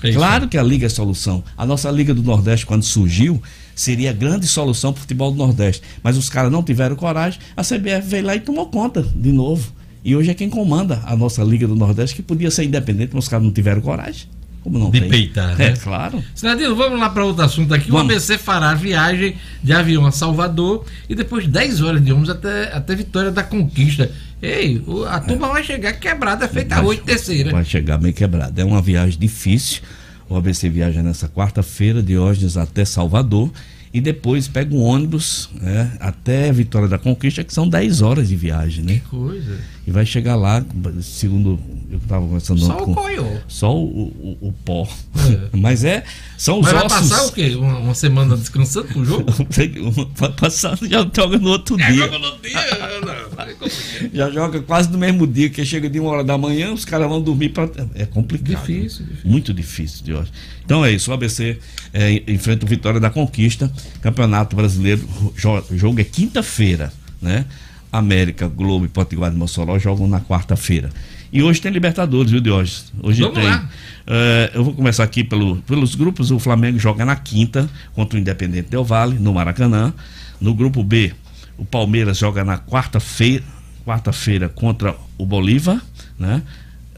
[0.00, 1.42] É claro que a Liga é solução.
[1.56, 3.42] A nossa Liga do Nordeste, quando surgiu,
[3.74, 5.82] seria a grande solução para o futebol do Nordeste.
[6.00, 9.72] Mas os caras não tiveram coragem, a CBF veio lá e tomou conta de novo.
[10.04, 13.24] E hoje é quem comanda a nossa Liga do Nordeste, que podia ser independente, mas
[13.24, 14.28] os caras não tiveram coragem.
[14.68, 15.08] Como não de tem?
[15.08, 15.68] peitar, né?
[15.68, 16.22] É, claro.
[16.34, 17.90] Sinadino, vamos lá para outro assunto aqui.
[17.90, 18.02] Vamos.
[18.02, 22.64] O ABC fará viagem de avião a Salvador e depois 10 horas de ônibus até,
[22.72, 24.10] até Vitória da Conquista.
[24.42, 25.52] Ei, a turma é.
[25.52, 27.50] vai chegar quebrada, feita a oito terceira.
[27.50, 28.60] Vai chegar bem quebrada.
[28.60, 29.80] É uma viagem difícil.
[30.28, 33.50] O ABC viaja nessa quarta-feira, de Diógenes até Salvador
[33.92, 38.36] e depois pega um ônibus né, até Vitória da Conquista, que são 10 horas de
[38.36, 38.94] viagem, né?
[38.94, 39.58] Que coisa.
[39.88, 40.62] E vai chegar lá,
[41.00, 41.58] segundo
[41.90, 43.24] eu estava conversando Só com, o coiô.
[43.48, 44.86] Só o, o, o pó.
[45.16, 45.48] É.
[45.56, 46.04] Mas é,
[46.36, 46.90] são os Mas ossos.
[46.90, 47.54] vai passar o quê?
[47.54, 49.24] Uma, uma semana descansando pro jogo?
[50.14, 52.04] vai passar, já joga no outro é, dia.
[52.04, 53.12] Joga no dia, não.
[53.42, 56.84] É já joga quase no mesmo dia, que chega de uma hora da manhã, os
[56.84, 58.60] caras vão dormir para É complicado.
[58.60, 59.30] Difícil, difícil.
[59.30, 60.30] Muito difícil de hoje.
[60.66, 61.58] Então é isso, o ABC
[61.94, 63.72] é, enfrenta o Vitória da Conquista,
[64.02, 67.46] Campeonato Brasileiro, jogo é quinta-feira, né?
[67.92, 70.90] América, Globo e Potiguar de Mossoró jogam na quarta-feira.
[71.32, 72.92] E hoje tem Libertadores, viu, Diógenes?
[73.02, 73.46] Hoje Vamos tem.
[73.46, 73.68] Lá.
[74.06, 76.30] Uh, eu vou começar aqui pelo, pelos grupos.
[76.30, 79.92] O Flamengo joga na quinta contra o Independente Del Vale, no Maracanã.
[80.40, 81.12] No grupo B,
[81.58, 83.44] o Palmeiras joga na quarta-feira
[83.88, 85.80] quarta-feira contra o Bolívar,
[86.18, 86.42] né?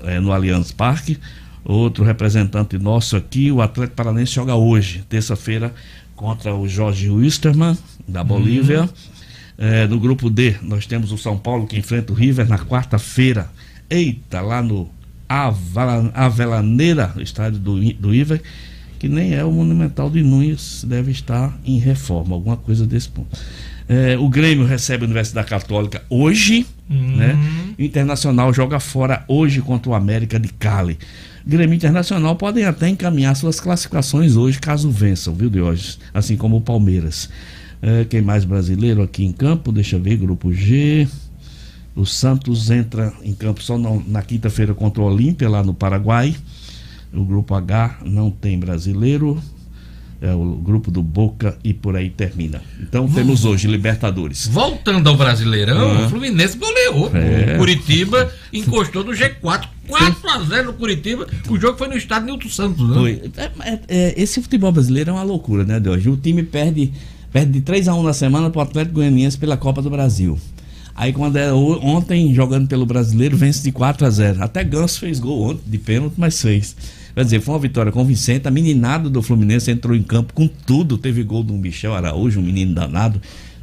[0.02, 1.18] É, no Allianz Parque.
[1.64, 5.72] Outro representante nosso aqui, o Atlético Paranense, joga hoje, terça-feira,
[6.16, 7.78] contra o Jorge Wisterman,
[8.08, 8.82] da Bolívia.
[8.82, 8.88] Uhum.
[9.60, 13.50] É, no grupo D, nós temos o São Paulo que enfrenta o River na quarta-feira.
[13.90, 14.88] Eita, lá no
[16.14, 18.40] Avelaneira, estádio do, do River.
[18.98, 23.38] que nem é o Monumental de Nunes, deve estar em reforma, alguma coisa desse ponto.
[23.86, 27.16] É, o Grêmio recebe a Universidade Católica hoje, uhum.
[27.16, 27.36] né?
[27.78, 30.98] O Internacional joga fora hoje contra o América de Cali.
[31.46, 35.98] Grêmio Internacional podem até encaminhar suas classificações hoje, caso vençam, viu, Diógenes?
[36.14, 37.28] Assim como o Palmeiras.
[37.82, 39.72] É, quem mais brasileiro aqui em campo?
[39.72, 41.08] Deixa eu ver, grupo G.
[41.94, 46.36] O Santos entra em campo só na, na quinta-feira contra o Olímpia, lá no Paraguai.
[47.12, 49.42] O grupo H não tem brasileiro
[50.20, 52.60] é o grupo do Boca e por aí termina.
[52.78, 54.46] Então temos hoje Libertadores.
[54.48, 56.06] Voltando ao Brasileirão, uhum.
[56.06, 57.10] o Fluminense goleou.
[57.14, 57.54] É.
[57.54, 59.66] O Curitiba encostou no G4.
[59.88, 61.26] 4 a 0 no Curitiba.
[61.48, 62.94] O jogo foi no estado Nilton Santos, né?
[62.94, 63.22] Foi.
[63.36, 66.04] É, é, é, esse futebol brasileiro é uma loucura, né, Deus?
[66.06, 66.92] O time perde,
[67.32, 70.38] perde de 3 a 1 na semana pro Atlético Goianiense pela Copa do Brasil.
[70.94, 75.18] Aí quando é ontem, jogando pelo brasileiro, vence de 4 a 0 Até Ganso fez
[75.18, 76.76] gol ontem, de pênalti, mas fez.
[77.14, 78.46] Quer dizer, foi uma vitória convincente.
[78.46, 80.96] A meninada do Fluminense entrou em campo com tudo.
[80.96, 83.20] Teve gol do Michel Araújo, um menino danado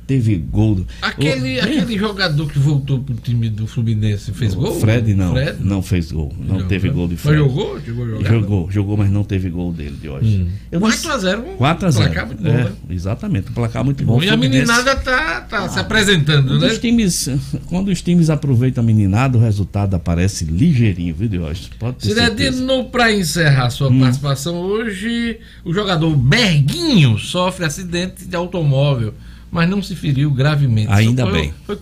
[0.07, 0.85] teve gol.
[1.01, 1.63] Aquele, o...
[1.63, 4.79] aquele jogador que voltou pro time do Fluminense fez o gol?
[4.79, 5.57] Fred não, Fred?
[5.59, 6.33] não fez gol.
[6.39, 7.37] Não jogou, teve gol de Fred.
[7.37, 7.79] Mas jogou?
[7.81, 10.47] Jogou, jogou, jogou, mas não teve gol dele de hoje.
[10.71, 10.79] Hum.
[10.79, 11.57] 4x0.
[11.57, 11.95] 4x0.
[11.97, 12.71] Placar muito bom, é, né?
[12.89, 14.23] Exatamente, um placar muito bom.
[14.23, 16.67] E a meninada tá, tá ah, se apresentando, quando né?
[16.67, 17.29] Os times,
[17.65, 21.69] quando os times aproveitam a meninada, o resultado aparece ligeirinho, viu, de hoje?
[21.77, 23.99] Pode ter Cidadino, para encerrar sua hum.
[23.99, 29.13] participação hoje, o jogador Berguinho sofre acidente de automóvel
[29.51, 30.91] mas não se feriu gravemente.
[30.91, 31.53] Ainda foi, bem.
[31.65, 31.77] Foi,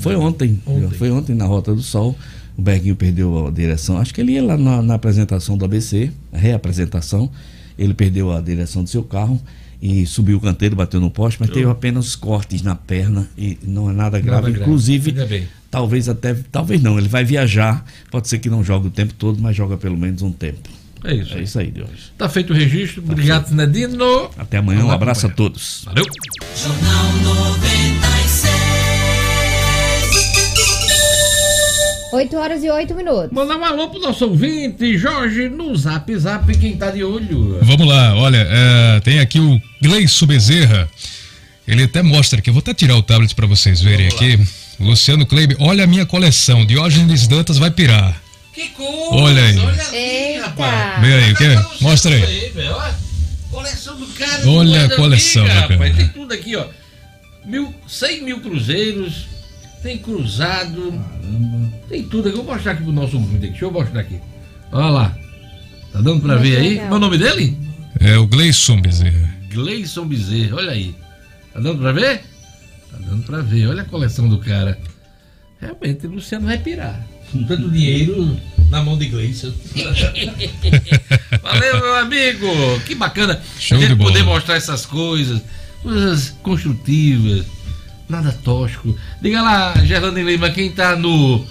[0.00, 2.16] foi ontem, ontem, Foi ontem na Rota do Sol.
[2.56, 3.98] O Berguinho perdeu a direção.
[3.98, 7.30] Acho que ele ia lá na, na apresentação do ABC, a reapresentação.
[7.78, 9.40] Ele perdeu a direção do seu carro
[9.80, 11.54] e subiu o canteiro, bateu no poste, mas Eu...
[11.54, 14.50] teve apenas cortes na perna e não é nada grave.
[14.50, 15.48] Nada Inclusive, grave.
[15.70, 17.84] talvez até, talvez não, ele vai viajar.
[18.10, 20.68] Pode ser que não jogue o tempo todo, mas joga pelo menos um tempo.
[21.06, 21.38] É isso.
[21.38, 22.12] É isso aí, Deus.
[22.18, 23.00] Tá feito o registro.
[23.02, 24.30] Tá Obrigado, Sinedino.
[24.36, 24.84] Até amanhã.
[24.84, 25.82] Um abraço a todos.
[25.84, 26.04] Valeu.
[26.54, 28.66] Jornal 96.
[32.12, 33.30] 8 horas e 8 minutos.
[33.30, 37.58] Mandar um alô pro nosso ouvinte, Jorge, no zap zap, quem tá de olho.
[37.62, 40.88] Vamos lá, olha, é, tem aqui o Gleison Bezerra.
[41.68, 44.38] Ele até mostra aqui, eu vou até tirar o tablet para vocês verem aqui.
[44.80, 46.64] Luciano Kleber, olha a minha coleção.
[46.64, 48.25] Diógenes Dantas vai pirar.
[48.56, 49.14] Que coisa!
[49.14, 49.58] Olha aí.
[49.58, 51.00] Olha ali, rapaz.
[51.02, 51.84] Vê aí, o que?
[51.84, 52.24] Mostra aí.
[52.24, 52.94] aí
[53.50, 54.48] coleção do cara.
[54.48, 55.94] Olha a coleção, amiga, rapaz.
[55.94, 56.66] Tem tudo aqui, ó.
[57.44, 59.26] Mil, 100 mil cruzeiros.
[59.82, 60.90] Tem cruzado.
[60.90, 61.72] Caramba.
[61.86, 62.38] Tem tudo aqui.
[62.38, 63.48] Eu vou mostrar aqui pro nosso mundo aqui.
[63.48, 64.18] Deixa eu mostrar aqui.
[64.72, 65.18] Olha lá.
[65.92, 66.76] Tá dando pra Muito ver aí?
[66.76, 67.58] Qual é o nome dele?
[68.00, 69.36] É o Gleison Bezerra.
[69.50, 70.94] Gleison Bezerra, olha aí.
[71.52, 72.22] Tá dando pra ver?
[72.90, 73.68] Tá dando pra ver.
[73.68, 74.78] Olha a coleção do cara.
[75.60, 77.04] Realmente, o Luciano vai pirar
[77.46, 78.36] tanto dinheiro
[78.70, 79.52] na mão de Gleison.
[81.42, 82.46] Valeu, meu amigo!
[82.86, 85.40] Que bacana Show a gente poder mostrar essas coisas,
[85.82, 87.44] coisas construtivas,
[88.08, 88.96] nada tóxico.
[89.20, 91.44] Diga lá, Gerlane Lima, quem tá no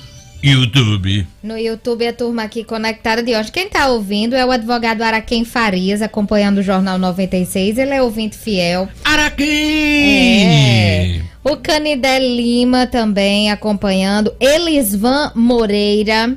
[0.44, 1.26] YouTube.
[1.42, 3.52] No YouTube, a turma aqui conectada de hoje.
[3.52, 7.78] Quem tá ouvindo é o advogado Araquém Farias, acompanhando o Jornal 96.
[7.78, 8.88] Ele é ouvinte fiel.
[9.04, 11.22] Araquém!
[11.22, 11.35] É.
[11.48, 14.34] O Canidé Lima também acompanhando.
[14.40, 16.36] Elisvan Moreira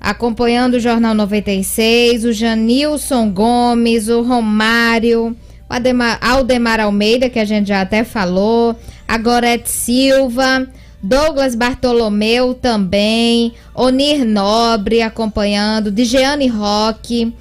[0.00, 2.24] acompanhando o Jornal 96.
[2.24, 5.36] O Janilson Gomes, o Romário,
[5.68, 8.74] o Ademar, Aldemar Almeida, que a gente já até falou.
[9.06, 10.66] A Gorete Silva.
[11.02, 13.52] Douglas Bartolomeu também.
[13.74, 15.92] Onir Nobre acompanhando.
[15.92, 17.34] Dijeane Roque.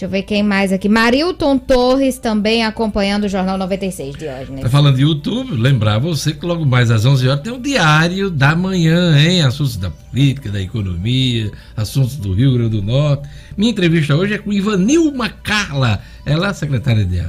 [0.00, 0.88] Deixa eu ver quem mais aqui.
[0.88, 4.62] Marilton Torres também acompanhando o Jornal 96 de hoje, né?
[4.62, 8.30] Tá falando de YouTube, lembrar você que logo mais às 11 horas tem o Diário
[8.30, 9.42] da Manhã, hein?
[9.42, 13.28] Assuntos da política, da economia, assuntos do Rio Grande do Norte.
[13.58, 17.22] Minha entrevista hoje é com Ivanilma Carla, ela é secretária de,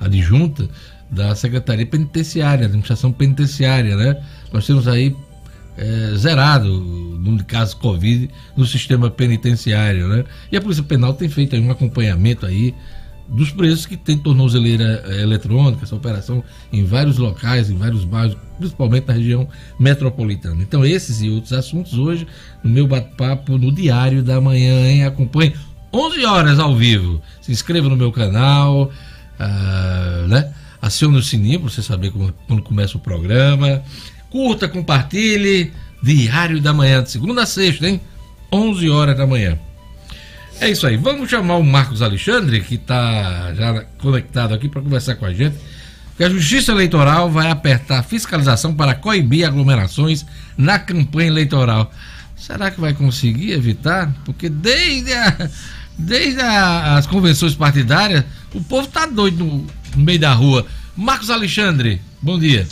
[0.00, 0.66] adjunta
[1.10, 4.16] da Secretaria Penitenciária, Administração Penitenciária, né?
[4.50, 5.14] Nós temos aí
[5.76, 10.24] é, zerado o número de casos Covid no sistema penitenciário, né?
[10.50, 12.74] E a Polícia Penal tem feito um acompanhamento aí
[13.28, 18.36] dos preços que tem tornozeleira é, eletrônica, essa operação em vários locais, em vários bairros,
[18.58, 19.48] principalmente na região
[19.78, 20.62] metropolitana.
[20.62, 22.26] Então, esses e outros assuntos hoje
[22.62, 25.04] no meu bate-papo no Diário da Manhã, hein?
[25.04, 25.54] Acompanhe
[25.92, 27.22] 11 horas ao vivo.
[27.40, 28.90] Se inscreva no meu canal,
[29.40, 30.52] uh, né?
[30.80, 33.82] Acione o sininho para você saber quando começa o programa.
[34.32, 35.70] Curta, compartilhe.
[36.02, 38.00] Diário da Manhã, de segunda a sexta, hein?
[38.50, 39.58] 11 horas da manhã.
[40.58, 40.96] É isso aí.
[40.96, 45.56] Vamos chamar o Marcos Alexandre, que está já conectado aqui para conversar com a gente.
[46.16, 50.24] Que a Justiça Eleitoral vai apertar a fiscalização para coibir aglomerações
[50.56, 51.92] na campanha eleitoral.
[52.34, 54.12] Será que vai conseguir evitar?
[54.24, 55.50] Porque desde, a,
[55.96, 58.24] desde a, as convenções partidárias,
[58.54, 60.66] o povo tá doido no, no meio da rua.
[60.96, 62.66] Marcos Alexandre, bom dia.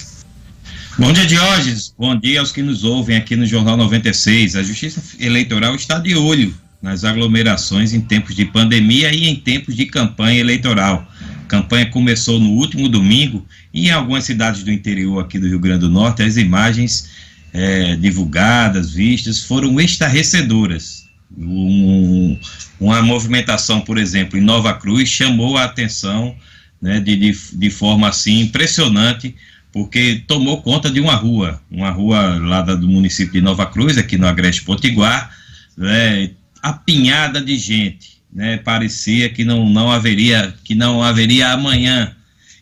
[1.01, 1.95] Bom dia, Diógenes.
[1.99, 4.55] Bom dia aos que nos ouvem aqui no Jornal 96.
[4.55, 9.75] A Justiça Eleitoral está de olho nas aglomerações em tempos de pandemia e em tempos
[9.75, 11.11] de campanha eleitoral.
[11.43, 15.59] A campanha começou no último domingo e em algumas cidades do interior aqui do Rio
[15.59, 17.09] Grande do Norte as imagens
[17.55, 21.07] é, divulgadas, vistas, foram estarrecedoras.
[21.35, 22.39] Um,
[22.79, 26.37] uma movimentação, por exemplo, em Nova Cruz chamou a atenção
[26.81, 29.35] né, de, de, de forma assim impressionante
[29.73, 34.17] porque tomou conta de uma rua, uma rua lá do município de Nova Cruz, aqui
[34.17, 35.35] no Agreste Potiguar,
[35.77, 36.31] né,
[36.63, 38.59] apinhada de gente, né?
[38.59, 42.15] Parecia que não, não haveria que não haveria amanhã.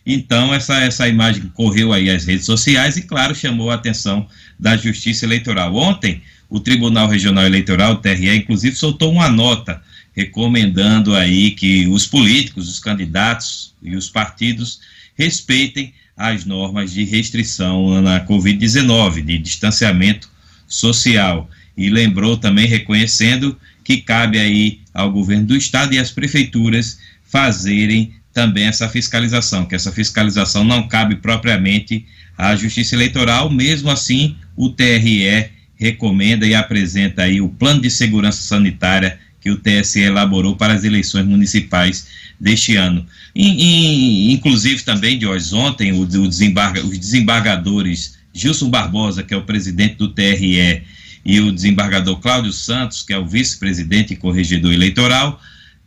[0.05, 4.27] Então essa essa imagem correu aí às redes sociais e claro chamou a atenção
[4.59, 5.75] da Justiça Eleitoral.
[5.75, 9.81] Ontem o Tribunal Regional Eleitoral, o TRE, inclusive soltou uma nota
[10.13, 14.79] recomendando aí que os políticos, os candidatos e os partidos
[15.15, 20.29] respeitem as normas de restrição na Covid-19, de distanciamento
[20.67, 21.49] social.
[21.77, 28.11] E lembrou também reconhecendo que cabe aí ao governo do estado e às prefeituras fazerem
[28.33, 32.05] também essa fiscalização, que essa fiscalização não cabe propriamente
[32.37, 38.41] à Justiça Eleitoral, mesmo assim o TRE recomenda e apresenta aí o plano de segurança
[38.41, 39.17] sanitária
[39.49, 42.07] que o TSE elaborou para as eleições municipais
[42.39, 43.05] deste ano.
[43.35, 49.33] E, e, inclusive também, de hoje, ontem, o, o desembarga, os desembargadores Gilson Barbosa, que
[49.33, 50.83] é o presidente do TRE,
[51.25, 55.41] e o desembargador Cláudio Santos, que é o vice-presidente e corregedor eleitoral,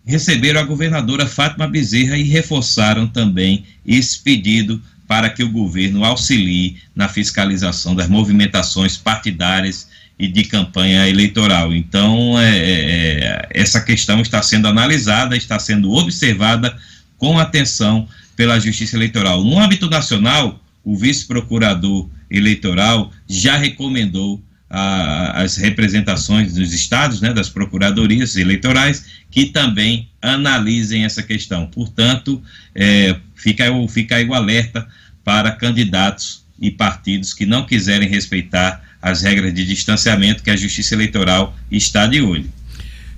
[0.04, 6.76] receberam a governadora Fátima Bezerra e reforçaram também esse pedido para que o governo auxilie
[6.94, 9.88] na fiscalização das movimentações partidárias
[10.18, 11.74] e de campanha eleitoral.
[11.74, 16.76] Então, é, é, é essa questão está sendo analisada, está sendo observada
[17.18, 19.44] com atenção pela Justiça Eleitoral.
[19.44, 27.50] No âmbito nacional, o vice-procurador eleitoral já recomendou a, as representações dos estados, né, das
[27.50, 31.66] procuradorias eleitorais, que também analisem essa questão.
[31.66, 32.42] Portanto,
[32.74, 34.86] é, fica, fica aí o alerta
[35.22, 40.94] para candidatos e partidos que não quiserem respeitar as regras de distanciamento que a Justiça
[40.94, 42.48] Eleitoral está de olho.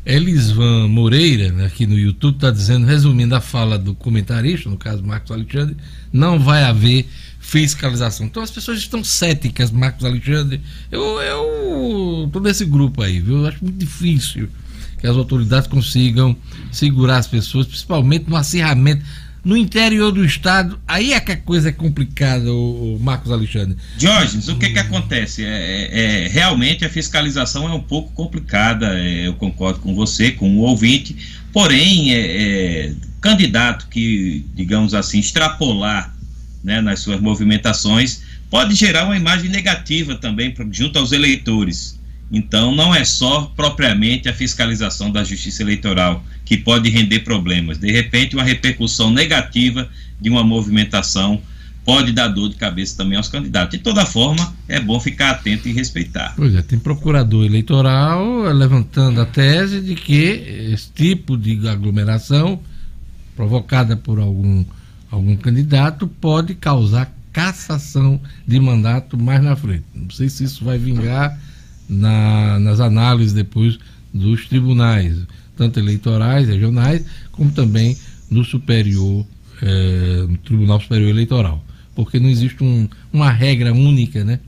[0.06, 5.02] Elisvan Moreira, né, aqui no YouTube, está dizendo, resumindo a fala do comentarista, no caso
[5.02, 5.76] Marcos Alexandre,
[6.12, 7.06] não vai haver
[7.40, 8.26] fiscalização.
[8.26, 10.60] Então as pessoas estão céticas, Marcos Alexandre.
[10.90, 13.38] Eu, eu tô nesse grupo aí, viu?
[13.38, 14.48] Eu acho muito difícil
[14.98, 16.36] que as autoridades consigam
[16.72, 19.04] segurar as pessoas, principalmente no acirramento.
[19.44, 23.76] No interior do estado, aí é que a coisa é complicada, o, Marcos Alexandre.
[23.98, 25.44] Jorge, o que que acontece?
[25.44, 30.30] É, é, é, realmente a fiscalização é um pouco complicada, é, eu concordo com você,
[30.30, 31.14] com o ouvinte,
[31.52, 36.14] porém, é, é candidato que, digamos assim, extrapolar
[36.62, 41.98] né, nas suas movimentações, pode gerar uma imagem negativa também junto aos eleitores.
[42.30, 47.78] Então, não é só propriamente a fiscalização da justiça eleitoral que pode render problemas.
[47.78, 49.88] De repente, uma repercussão negativa
[50.20, 51.40] de uma movimentação
[51.84, 53.76] pode dar dor de cabeça também aos candidatos.
[53.76, 56.32] De toda forma, é bom ficar atento e respeitar.
[56.34, 62.60] Pois é, tem procurador eleitoral levantando a tese de que esse tipo de aglomeração
[63.36, 64.64] provocada por algum
[65.10, 69.84] algum candidato pode causar cassação de mandato mais na frente.
[69.94, 71.38] Não sei se isso vai vingar
[71.88, 73.78] na, nas análises depois
[74.12, 75.16] dos tribunais,
[75.56, 77.96] tanto eleitorais, regionais, como também
[78.30, 79.26] no superior,
[79.62, 81.64] eh, no Tribunal Superior Eleitoral.
[81.94, 84.40] Porque não existe um, uma regra única né,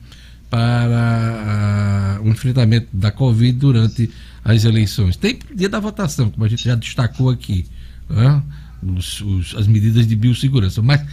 [0.49, 4.09] para a, o enfrentamento da Covid durante
[4.43, 5.15] as eleições.
[5.15, 7.65] Tem dia da votação, como a gente já destacou aqui.
[8.09, 8.41] Né?
[8.81, 10.81] os, os, as medidas de biossegurança.
[10.81, 11.03] Mas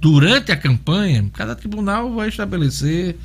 [0.00, 3.16] durante a campanha, cada tribunal vai estabelecer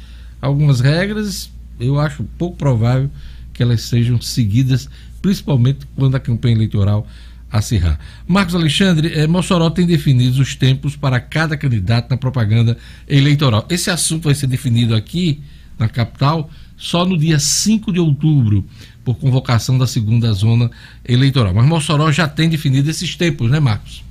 [0.41, 1.49] algumas regras.
[1.79, 3.09] Eu acho pouco provável
[3.53, 4.89] que elas sejam seguidas,
[5.21, 7.07] principalmente quando a campanha eleitoral
[7.51, 7.99] acirrar.
[8.27, 13.65] Marcos Alexandre, eh, Mossoró tem definido os tempos para cada candidato na propaganda eleitoral.
[13.69, 15.41] Esse assunto vai ser definido aqui
[15.77, 18.65] na capital só no dia 5 de outubro
[19.03, 20.69] por convocação da segunda zona
[21.07, 21.53] eleitoral.
[21.53, 24.03] Mas Mossoró já tem definido esses tempos, né, Marcos?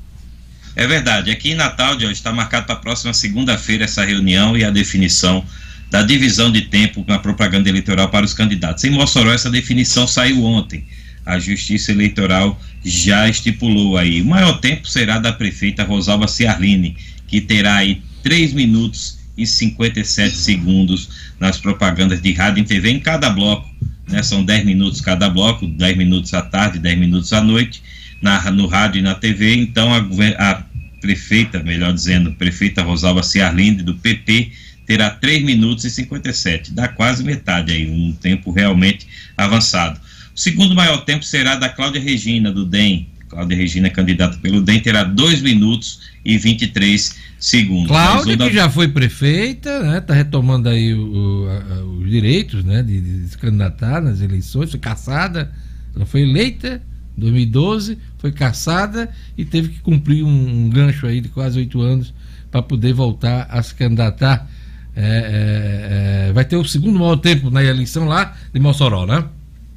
[0.76, 1.30] É verdade.
[1.30, 5.44] Aqui em Natal, hoje, está marcado para a próxima segunda-feira essa reunião e a definição
[5.90, 8.84] da divisão de tempo na propaganda eleitoral para os candidatos.
[8.84, 10.84] Em Mossoró, essa definição saiu ontem.
[11.24, 14.20] A Justiça Eleitoral já estipulou aí.
[14.20, 16.96] O maior tempo será da prefeita Rosalba Ciarline,
[17.26, 21.08] que terá aí 3 minutos e 57 segundos
[21.40, 23.74] nas propagandas de rádio e TV em cada bloco
[24.08, 27.82] né, são 10 minutos cada bloco, 10 minutos à tarde, 10 minutos à noite,
[28.20, 29.54] na, no rádio e na TV.
[29.56, 30.06] Então, a,
[30.38, 30.62] a
[31.00, 34.52] prefeita, melhor dizendo, prefeita Rosalba Ciarlinde, do PP,
[34.86, 39.06] terá 3 minutos e 57, dá quase metade aí, um tempo realmente
[39.36, 40.00] avançado.
[40.34, 43.08] O segundo maior tempo será da Cláudia Regina, do DEM.
[43.28, 47.88] Cláudia Regina, candidata pelo DEM, terá 2 minutos e 23 segundos.
[47.88, 50.00] Cláudia, que já foi prefeita, né?
[50.00, 52.82] Tá retomando aí o, o, os direitos, né?
[52.82, 55.52] De, de, se candidatar nas eleições, foi caçada,
[55.94, 56.82] ela foi eleita
[57.16, 61.80] em 2012, foi caçada e teve que cumprir um, um gancho aí de quase oito
[61.80, 62.12] anos
[62.50, 64.48] para poder voltar a se candidatar.
[64.96, 69.24] É, é, é, vai ter o segundo maior tempo na eleição lá de Mossoró, né?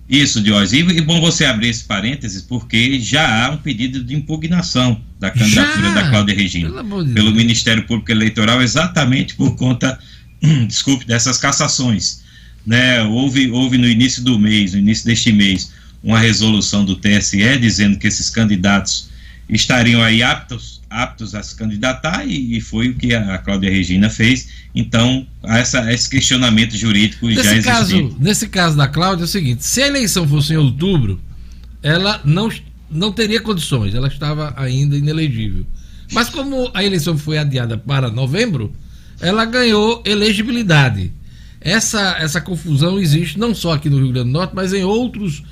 [0.10, 0.74] Isso, Diógenes.
[0.74, 5.30] E, e bom você abrir esse parênteses, porque já há um pedido de impugnação da
[5.30, 5.94] candidatura já?
[5.94, 10.00] da Cláudia Regina pelo, pelo Ministério Público Eleitoral, exatamente por conta,
[10.68, 12.24] desculpe, dessas cassações.
[12.66, 13.02] Né?
[13.04, 15.74] Houve, houve no início do mês, no início deste mês,
[16.04, 19.10] uma resolução do TSE dizendo que esses candidatos
[19.50, 23.70] estariam aí aptos, aptos a se candidatar e, e foi o que a, a Cláudia
[23.70, 24.50] Regina fez.
[24.76, 27.66] Então, essa, esse questionamento jurídico nesse já existe.
[27.66, 31.20] Caso, nesse caso da Cláudia é o seguinte, se a eleição fosse em outubro,
[31.82, 32.52] ela não,
[32.90, 35.66] não teria condições, ela estava ainda inelegível.
[36.12, 38.74] Mas como a eleição foi adiada para novembro,
[39.20, 41.12] ela ganhou elegibilidade.
[41.60, 45.44] Essa, essa confusão existe não só aqui no Rio Grande do Norte, mas em outros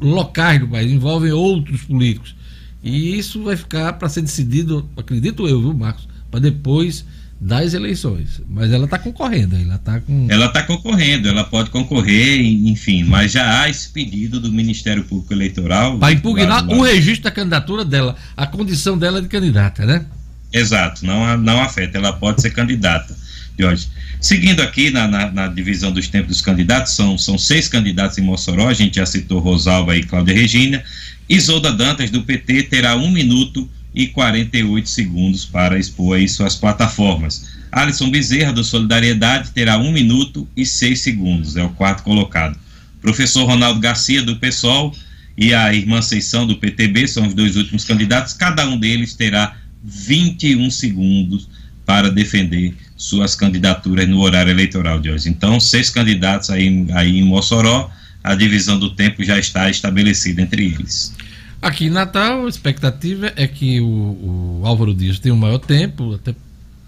[0.00, 2.34] locais do país, envolvem outros políticos.
[2.82, 7.04] E isso vai ficar para ser decidido, acredito eu, viu, Marcos, para depois
[7.40, 8.40] das eleições.
[8.48, 10.26] Mas ela está concorrendo, ela está com.
[10.30, 15.32] Ela está concorrendo, ela pode concorrer, enfim, mas já há esse pedido do Ministério Público
[15.32, 15.98] Eleitoral.
[15.98, 20.06] Para impugnar o registro da candidatura dela, a condição dela de candidata, né?
[20.52, 23.22] Exato, não, não afeta, ela pode ser candidata.
[23.58, 23.88] Jorge.
[24.20, 28.22] Seguindo aqui na, na, na, divisão dos tempos dos candidatos, são, são seis candidatos em
[28.22, 30.82] Mossoró, a gente já citou Rosalba e Cláudia Regina.
[31.28, 37.50] Isolda Dantas, do PT, terá um minuto e 48 segundos para expor aí suas plataformas.
[37.70, 42.58] Alisson Bezerra, do Solidariedade, terá um minuto e seis segundos, é o quarto colocado.
[43.00, 44.94] Professor Ronaldo Garcia, do PSOL,
[45.36, 49.56] e a irmã Seição, do PTB, são os dois últimos candidatos, cada um deles terá
[49.82, 51.48] 21 segundos
[51.84, 55.28] para defender suas candidaturas no horário eleitoral de hoje.
[55.28, 57.90] Então, seis candidatos aí, aí em Mossoró,
[58.22, 61.14] a divisão do tempo já está estabelecida entre eles.
[61.60, 66.14] Aqui em Natal, a expectativa é que o, o Álvaro Dias tenha o maior tempo,
[66.14, 66.34] até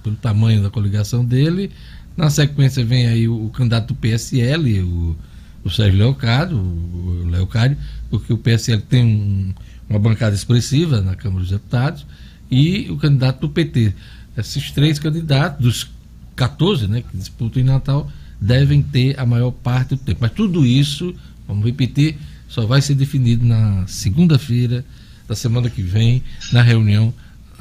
[0.03, 1.71] pelo tamanho da coligação dele.
[2.17, 5.17] Na sequência vem aí o, o candidato do PSL, o,
[5.65, 7.77] o Sérgio Leocádio, o Leocádio,
[8.11, 9.55] porque o PSL tem um,
[9.89, 12.07] uma bancada expressiva na Câmara dos Deputados,
[12.51, 13.93] e o candidato do PT.
[14.37, 15.91] Esses três candidatos, dos
[16.37, 18.11] 14 né, que disputam em Natal,
[18.45, 20.19] devem ter a maior parte do tempo.
[20.21, 21.15] Mas tudo isso,
[21.49, 22.17] vamos repetir,
[22.47, 24.85] só vai ser definido na segunda-feira
[25.27, 26.23] da semana que vem,
[26.53, 27.13] na reunião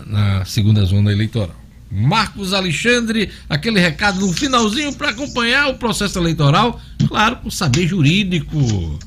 [0.06, 1.56] na segunda zona eleitoral.
[1.90, 9.00] Marcos Alexandre, aquele recado no finalzinho para acompanhar o processo eleitoral, claro, com saber jurídico.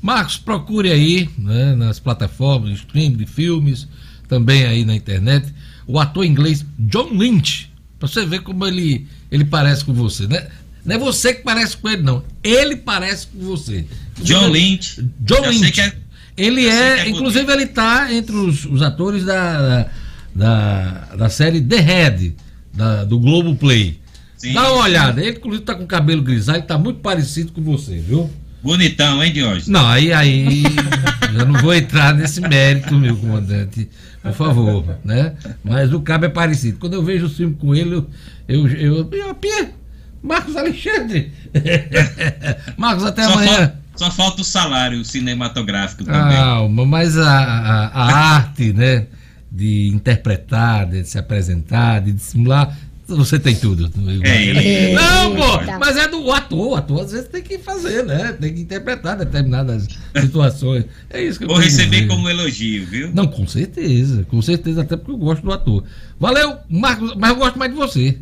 [0.00, 3.88] Marcos, procure aí né, nas plataformas de streaming de filmes,
[4.28, 5.52] também aí na internet,
[5.86, 7.68] o ator inglês John Lynch,
[7.98, 10.46] para você ver como ele, ele parece com você, né?
[10.84, 12.24] Não é você que parece com ele, não.
[12.42, 13.84] Ele parece com você.
[14.22, 15.04] John Lynch.
[15.20, 15.80] John Lynch.
[15.80, 15.92] É,
[16.36, 19.88] ele é, é, inclusive, ele está entre os, os atores da,
[20.34, 22.36] da, da série The Head,
[22.72, 23.98] da, do Globo Play.
[24.36, 25.20] Sim, Dá uma olhada.
[25.20, 28.30] Ele, inclusive, está com cabelo grisalho, está muito parecido com você, viu?
[28.62, 29.66] Bonitão, hein, Diógenes?
[29.66, 30.62] Não, aí, aí
[31.36, 33.88] eu não vou entrar nesse mérito, meu comandante,
[34.22, 35.34] por favor, né?
[35.64, 36.78] Mas o cabo é parecido.
[36.78, 38.06] Quando eu vejo o filme com ele, eu,
[38.48, 39.74] eu, eu, eu, eu
[40.22, 41.32] Marcos Alexandre.
[42.76, 43.56] Marcos, até só amanhã.
[43.56, 46.36] Falta, só falta o salário cinematográfico também.
[46.38, 49.06] Ah, mas a, a, a arte, né?
[49.50, 52.76] De interpretar, de se apresentar, de dissimular,
[53.08, 53.90] Você tem tudo.
[54.22, 56.68] É, não, pô, mas é do ator.
[56.68, 58.34] O ator às vezes tem que fazer, né?
[58.38, 59.88] Tem que interpretar determinadas
[60.20, 60.84] situações.
[61.08, 62.08] É isso que eu Vou receber dizer.
[62.08, 63.10] como elogio, viu?
[63.14, 64.24] Não, com certeza.
[64.24, 65.82] Com certeza, até porque eu gosto do ator.
[66.20, 68.18] Valeu, Marcos, mas eu gosto mais de você.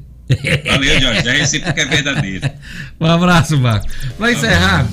[0.66, 1.24] Valeu, Jorge.
[1.24, 2.50] Já recebi que é verdadeiro.
[2.98, 3.92] Um abraço, Marcos.
[4.16, 4.86] Pra encerrar.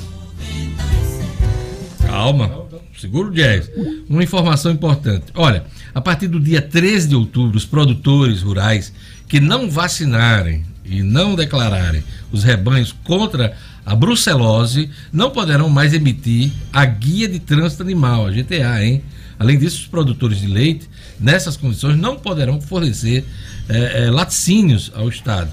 [2.06, 2.64] Calma.
[3.00, 3.70] Seguro jazz.
[4.10, 5.26] Uma informação importante.
[5.34, 5.64] Olha,
[5.96, 8.94] a partir do dia 13 de outubro, os produtores rurais
[9.28, 13.56] que não vacinarem e não declararem os rebanhos contra
[13.86, 19.04] a brucelose não poderão mais emitir a guia de trânsito animal, a GTA, hein?
[19.40, 20.90] Além disso, os produtores de leite,
[21.20, 23.26] nessas condições, não poderão fornecer
[23.68, 25.52] é, é, laticínios ao Estado.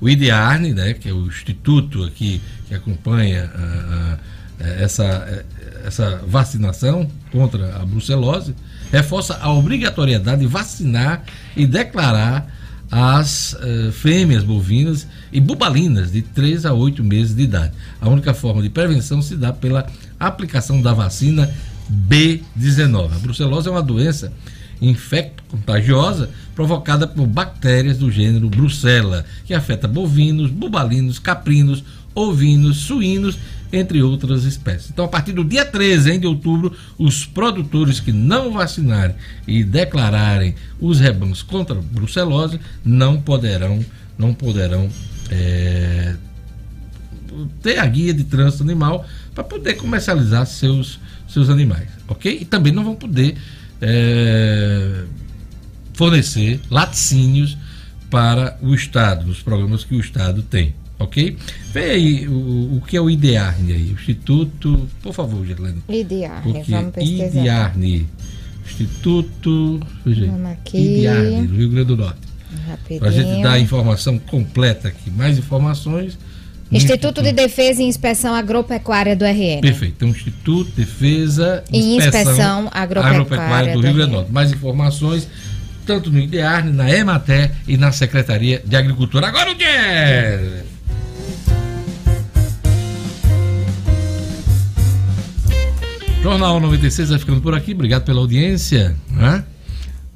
[0.00, 4.18] O IDEARNE, né, que é o instituto aqui que acompanha a,
[4.64, 5.44] a, essa,
[5.84, 8.54] essa vacinação contra a brucelose,
[8.92, 11.24] reforça a obrigatoriedade de vacinar
[11.56, 12.54] e declarar
[12.90, 17.72] as uh, fêmeas bovinas e bubalinas de 3 a 8 meses de idade.
[18.00, 19.86] A única forma de prevenção se dá pela
[20.18, 21.52] aplicação da vacina
[21.90, 23.16] B19.
[23.16, 24.32] A brucelose é uma doença
[24.80, 31.82] infecto-contagiosa provocada por bactérias do gênero Brucella, que afeta bovinos, bubalinos, caprinos,
[32.14, 33.38] ovinos, suínos
[33.72, 34.90] entre outras espécies.
[34.90, 39.14] Então, a partir do dia 13 de outubro, os produtores que não vacinarem
[39.46, 43.84] e declararem os rebanhos contra a brucelose não poderão,
[44.16, 44.88] não poderão
[45.30, 46.14] é,
[47.62, 50.98] ter a guia de trânsito animal para poder comercializar seus,
[51.28, 52.38] seus animais, ok?
[52.40, 53.36] E também não vão poder
[53.80, 55.04] é,
[55.92, 57.56] fornecer laticínios
[58.10, 61.36] para o Estado, nos programas que o Estado tem ok?
[61.72, 65.82] Vê aí o, o que é o IDEARNE aí, o Instituto, por favor, Gerlane.
[65.88, 67.40] IDEARNE, vamos pesquisar.
[67.40, 68.06] IDEARNE,
[68.64, 69.80] Instituto
[70.74, 72.28] IDEARNE, do Rio Grande do Norte.
[72.98, 76.18] Para a gente dar a informação completa aqui, mais informações.
[76.70, 79.60] Instituto, Instituto de Defesa e Inspeção Agropecuária do RN.
[79.62, 84.16] Perfeito, então Instituto de Defesa e Inspeção, Inspeção Agropecuária, Agropecuária do, do Rio Grande do
[84.16, 84.32] Norte.
[84.32, 85.28] Mais informações
[85.88, 89.26] tanto no IDEARNE, na EMATER e na Secretaria de Agricultura.
[89.26, 90.64] Agora o jazz!
[96.22, 97.72] Jornal 96 vai ficando por aqui.
[97.72, 98.94] Obrigado pela audiência.
[99.10, 99.42] Né?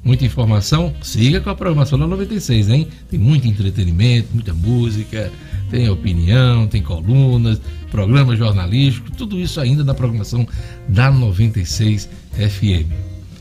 [0.03, 0.93] Muita informação.
[1.01, 2.87] Siga com a programação da 96, hein?
[3.09, 5.31] Tem muito entretenimento, muita música,
[5.73, 7.59] tem opinião, tem colunas,
[7.89, 10.47] programa jornalístico, tudo isso ainda na programação
[10.87, 12.91] da 96 FM.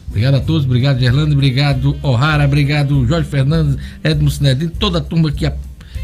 [0.09, 5.31] Obrigado a todos, obrigado Gerlando, obrigado O'Hara, obrigado Jorge Fernandes, Edmo Sinedino, toda a turma
[5.31, 5.53] que, a,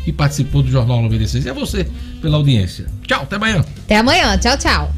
[0.05, 1.47] que participou do Jornal 96.
[1.47, 1.89] E a você
[2.21, 2.85] pela audiência.
[3.07, 3.65] Tchau, até amanhã.
[3.85, 4.95] Até amanhã, tchau, tchau.